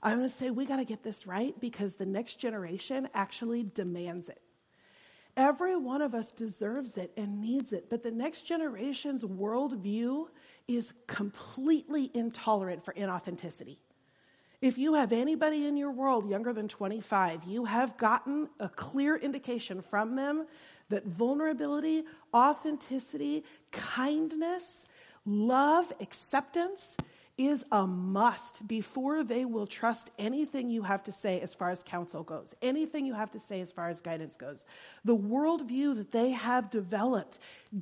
I'm 0.01 0.17
going 0.17 0.29
to 0.29 0.35
say 0.35 0.49
we 0.49 0.65
got 0.65 0.77
to 0.77 0.85
get 0.85 1.03
this 1.03 1.27
right 1.27 1.53
because 1.61 1.97
the 1.97 2.05
next 2.07 2.39
generation 2.39 3.09
actually 3.13 3.63
demands 3.63 4.29
it. 4.29 4.41
Every 5.37 5.75
one 5.75 6.01
of 6.01 6.13
us 6.13 6.31
deserves 6.31 6.97
it 6.97 7.11
and 7.17 7.41
needs 7.41 7.73
it, 7.73 7.89
but 7.89 8.03
the 8.03 8.11
next 8.11 8.43
generation's 8.43 9.23
worldview 9.23 10.27
is 10.67 10.93
completely 11.07 12.09
intolerant 12.13 12.85
for 12.85 12.93
inauthenticity. 12.93 13.77
If 14.61 14.77
you 14.77 14.93
have 14.93 15.11
anybody 15.11 15.67
in 15.67 15.75
your 15.75 15.91
world 15.91 16.29
younger 16.29 16.53
than 16.53 16.67
25, 16.67 17.43
you 17.43 17.65
have 17.65 17.97
gotten 17.97 18.49
a 18.59 18.69
clear 18.69 19.15
indication 19.17 19.81
from 19.81 20.15
them 20.15 20.47
that 20.89 21.05
vulnerability, 21.05 22.03
authenticity, 22.33 23.43
kindness, 23.71 24.85
love, 25.25 25.91
acceptance 25.99 26.95
is 27.37 27.65
a 27.71 27.85
must 27.85 28.67
before 28.67 29.23
they 29.23 29.43
will 29.43 29.67
trust 29.67 30.09
anything 30.17 30.69
you 30.69 30.83
have 30.83 31.03
to 31.03 31.11
say 31.11 31.41
as 31.41 31.53
far 31.53 31.69
as 31.69 31.83
counsel 31.83 32.23
goes, 32.23 32.53
anything 32.61 33.05
you 33.05 33.13
have 33.13 33.31
to 33.31 33.39
say 33.39 33.59
as 33.61 33.71
far 33.71 33.89
as 33.89 33.99
guidance 33.99 34.37
goes. 34.37 34.63
The 35.03 35.17
worldview 35.17 35.97
that 35.97 36.11
they 36.11 36.31
have 36.31 36.69
developed 36.69 37.39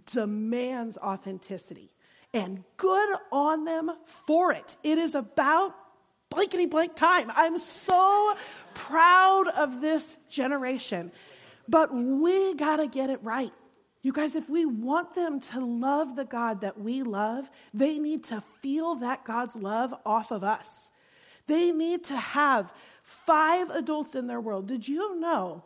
demands 0.08 0.98
authenticity. 0.98 1.94
And 2.34 2.64
good 2.78 3.16
on 3.32 3.64
them 3.64 3.92
for 4.26 4.52
it. 4.54 4.76
It 4.84 4.98
is 4.98 5.14
about 5.14 5.76
blankety 6.32 6.66
blank 6.66 6.96
time. 6.96 7.32
I'm 7.36 7.60
so 7.60 8.36
proud 8.74 9.48
of 9.50 9.82
this 9.82 10.18
generation. 10.30 11.12
But 11.70 11.94
we 11.94 12.56
gotta 12.56 12.88
get 12.88 13.12
it 13.12 13.20
right. 13.24 13.54
You 14.04 14.12
guys, 14.12 14.36
if 14.36 14.50
we 14.50 14.66
want 14.66 15.16
them 15.16 15.40
to 15.40 15.62
love 15.62 16.18
the 16.18 16.26
God 16.26 16.62
that 16.62 16.78
we 16.78 17.04
love, 17.04 17.50
they 17.74 17.98
need 17.98 18.26
to 18.26 18.44
feel 18.62 18.96
that 18.96 19.24
God's 19.24 19.56
love 19.56 19.94
off 20.06 20.32
of 20.32 20.44
us. 20.44 20.92
They 21.48 21.72
need 21.72 22.04
to 22.06 22.18
have 22.18 22.74
five 23.02 23.70
adults 23.70 24.14
in 24.14 24.28
their 24.28 24.42
world. 24.42 24.68
Did 24.68 24.86
you 24.88 25.20
know 25.20 25.64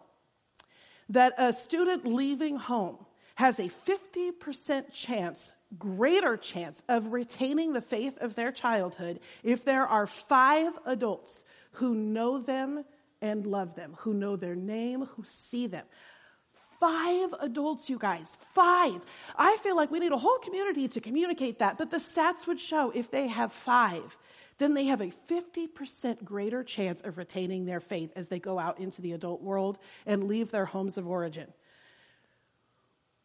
that 1.10 1.34
a 1.40 1.52
student 1.52 2.06
leaving 2.06 2.58
home 2.58 2.98
has 3.36 3.60
a 3.60 3.70
50% 3.70 4.92
chance, 4.94 5.52
greater 5.80 6.38
chance 6.38 6.84
of 6.88 7.14
retaining 7.14 7.74
the 7.74 7.82
faith 7.82 8.20
of 8.20 8.36
their 8.36 8.52
childhood 8.52 9.20
if 9.44 9.66
there 9.66 9.86
are 9.88 10.06
five 10.06 10.74
adults 10.86 11.44
who 11.74 11.96
know 11.96 12.40
them 12.40 12.86
and 13.20 13.48
love 13.48 13.76
them, 13.76 13.96
who 14.00 14.14
know 14.14 14.36
their 14.36 14.56
name, 14.56 15.06
who 15.06 15.24
see 15.26 15.66
them. 15.66 15.86
Five 16.80 17.34
adults, 17.40 17.90
you 17.90 17.98
guys. 17.98 18.38
Five. 18.54 19.02
I 19.36 19.58
feel 19.58 19.76
like 19.76 19.90
we 19.90 20.00
need 20.00 20.12
a 20.12 20.18
whole 20.18 20.38
community 20.40 20.88
to 20.90 21.02
communicate 21.02 21.60
that, 21.60 21.78
but 21.78 21.90
the 21.90 21.98
stats 21.98 22.46
would 22.46 22.60
show 22.60 22.92
if 22.92 23.10
they 23.10 23.28
have 23.28 23.52
five, 23.52 24.18
then 24.60 24.74
they 24.74 24.86
have 24.86 25.02
a 25.02 25.12
50% 25.30 26.24
greater 26.24 26.64
chance 26.64 27.02
of 27.02 27.18
retaining 27.18 27.66
their 27.66 27.80
faith 27.80 28.12
as 28.16 28.28
they 28.28 28.40
go 28.40 28.60
out 28.60 28.80
into 28.80 29.02
the 29.02 29.14
adult 29.14 29.42
world 29.42 29.80
and 30.06 30.26
leave 30.26 30.52
their 30.52 30.66
homes 30.66 30.98
of 30.98 31.08
origin. 31.08 31.48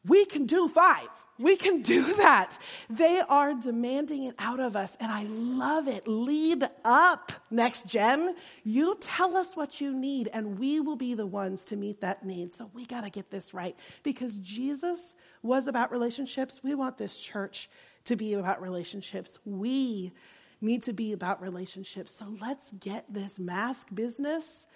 We 0.06 0.24
can 0.24 0.46
do 0.46 0.68
five. 0.68 1.08
We 1.38 1.56
can 1.56 1.82
do 1.82 2.14
that. 2.16 2.58
They 2.90 3.20
are 3.28 3.54
demanding 3.54 4.24
it 4.24 4.34
out 4.38 4.60
of 4.60 4.76
us, 4.76 4.96
and 5.00 5.10
I 5.10 5.24
love 5.24 5.88
it. 5.88 6.06
Lead 6.06 6.64
up, 6.84 7.32
next 7.50 7.86
gen. 7.86 8.34
You 8.64 8.96
tell 9.00 9.36
us 9.36 9.56
what 9.56 9.80
you 9.80 9.92
need, 9.92 10.28
and 10.32 10.58
we 10.58 10.80
will 10.80 10.96
be 10.96 11.14
the 11.14 11.26
ones 11.26 11.64
to 11.66 11.76
meet 11.76 12.00
that 12.00 12.24
need. 12.24 12.52
So 12.52 12.70
we 12.74 12.86
got 12.86 13.02
to 13.02 13.10
get 13.10 13.30
this 13.30 13.54
right 13.54 13.76
because 14.02 14.36
Jesus 14.38 15.14
was 15.42 15.66
about 15.66 15.90
relationships. 15.90 16.60
We 16.62 16.74
want 16.74 16.98
this 16.98 17.16
church 17.16 17.68
to 18.04 18.16
be 18.16 18.34
about 18.34 18.60
relationships. 18.60 19.38
We 19.44 20.12
need 20.60 20.84
to 20.84 20.92
be 20.92 21.12
about 21.12 21.42
relationships. 21.42 22.14
So 22.14 22.36
let's 22.40 22.72
get 22.72 23.04
this 23.12 23.38
mask 23.38 23.88
business 23.92 24.66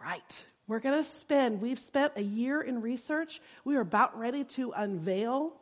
right. 0.00 0.44
We're 0.68 0.80
going 0.80 0.96
to 0.96 1.04
spend, 1.04 1.60
we've 1.60 1.78
spent 1.78 2.12
a 2.16 2.22
year 2.22 2.60
in 2.60 2.80
research. 2.80 3.40
We 3.64 3.76
are 3.76 3.80
about 3.80 4.18
ready 4.18 4.44
to 4.44 4.72
unveil 4.72 5.54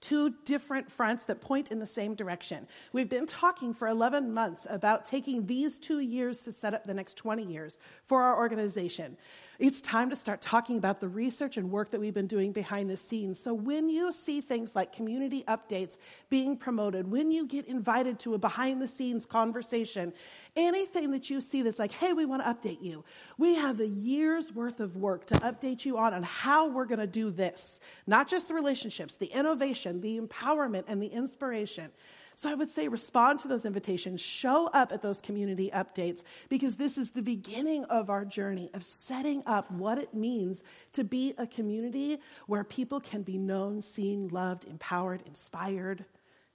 two 0.00 0.34
different 0.44 0.90
fronts 0.90 1.24
that 1.24 1.40
point 1.40 1.70
in 1.70 1.78
the 1.78 1.86
same 1.86 2.14
direction. 2.14 2.66
We've 2.92 3.08
been 3.08 3.26
talking 3.26 3.72
for 3.74 3.88
11 3.88 4.32
months 4.32 4.66
about 4.68 5.04
taking 5.04 5.46
these 5.46 5.78
two 5.78 6.00
years 6.00 6.44
to 6.44 6.52
set 6.52 6.74
up 6.74 6.84
the 6.84 6.94
next 6.94 7.16
20 7.16 7.44
years 7.44 7.78
for 8.06 8.22
our 8.22 8.36
organization. 8.36 9.16
It's 9.58 9.80
time 9.80 10.10
to 10.10 10.16
start 10.16 10.42
talking 10.42 10.76
about 10.76 11.00
the 11.00 11.08
research 11.08 11.56
and 11.56 11.70
work 11.70 11.90
that 11.92 12.00
we've 12.00 12.12
been 12.12 12.26
doing 12.26 12.52
behind 12.52 12.90
the 12.90 12.96
scenes. 12.96 13.40
So 13.40 13.54
when 13.54 13.88
you 13.88 14.12
see 14.12 14.42
things 14.42 14.76
like 14.76 14.92
community 14.92 15.44
updates 15.48 15.96
being 16.28 16.58
promoted, 16.58 17.10
when 17.10 17.32
you 17.32 17.46
get 17.46 17.66
invited 17.66 18.18
to 18.20 18.34
a 18.34 18.38
behind 18.38 18.82
the 18.82 18.88
scenes 18.88 19.24
conversation, 19.24 20.12
anything 20.56 21.10
that 21.12 21.30
you 21.30 21.40
see 21.40 21.62
that's 21.62 21.78
like, 21.78 21.92
hey, 21.92 22.12
we 22.12 22.26
want 22.26 22.42
to 22.42 22.48
update 22.48 22.82
you, 22.82 23.02
we 23.38 23.54
have 23.54 23.80
a 23.80 23.86
year's 23.86 24.52
worth 24.52 24.80
of 24.80 24.96
work 24.96 25.26
to 25.28 25.34
update 25.36 25.86
you 25.86 25.96
on 25.96 26.12
on 26.12 26.22
how 26.22 26.68
we're 26.68 26.84
going 26.84 26.98
to 26.98 27.06
do 27.06 27.30
this. 27.30 27.80
Not 28.06 28.28
just 28.28 28.48
the 28.48 28.54
relationships, 28.54 29.14
the 29.14 29.26
innovation, 29.26 30.02
the 30.02 30.20
empowerment, 30.20 30.84
and 30.86 31.02
the 31.02 31.08
inspiration. 31.08 31.90
So 32.38 32.50
I 32.50 32.54
would 32.54 32.68
say 32.68 32.88
respond 32.88 33.40
to 33.40 33.48
those 33.48 33.64
invitations, 33.64 34.20
show 34.20 34.66
up 34.66 34.92
at 34.92 35.00
those 35.00 35.22
community 35.22 35.70
updates, 35.72 36.22
because 36.50 36.76
this 36.76 36.98
is 36.98 37.12
the 37.12 37.22
beginning 37.22 37.84
of 37.84 38.10
our 38.10 38.26
journey 38.26 38.68
of 38.74 38.84
setting 38.84 39.42
up 39.46 39.70
what 39.70 39.96
it 39.96 40.12
means 40.12 40.62
to 40.92 41.02
be 41.02 41.32
a 41.38 41.46
community 41.46 42.18
where 42.46 42.62
people 42.62 43.00
can 43.00 43.22
be 43.22 43.38
known, 43.38 43.80
seen, 43.80 44.28
loved, 44.28 44.66
empowered, 44.66 45.22
inspired. 45.24 46.04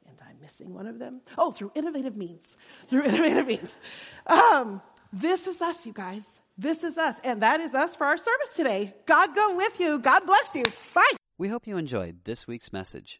And 0.08 0.22
I'm 0.22 0.40
missing 0.40 0.72
one 0.72 0.86
of 0.86 1.00
them. 1.00 1.22
Oh, 1.36 1.52
through 1.52 1.72
innovative 1.74 2.16
means. 2.16 2.58
Through 2.88 3.04
innovative 3.06 3.48
means. 3.48 3.80
Um, 4.28 4.84
this 5.12 5.48
is 5.48 5.64
us, 5.64 5.88
you 5.88 5.94
guys. 5.94 6.42
This 6.60 6.84
is 6.84 7.00
us. 7.00 7.20
And 7.24 7.42
that 7.42 7.60
is 7.60 7.74
us 7.74 7.96
for 7.96 8.06
our 8.06 8.18
service 8.18 8.54
today. 8.56 8.94
God 9.08 9.34
go 9.34 9.56
with 9.56 9.80
you. 9.80 9.98
God 9.98 10.28
bless 10.28 10.54
you. 10.54 10.66
Bye. 10.94 11.16
We 11.40 11.48
hope 11.48 11.66
you 11.66 11.78
enjoyed 11.78 12.24
this 12.24 12.46
week's 12.46 12.72
message. 12.72 13.20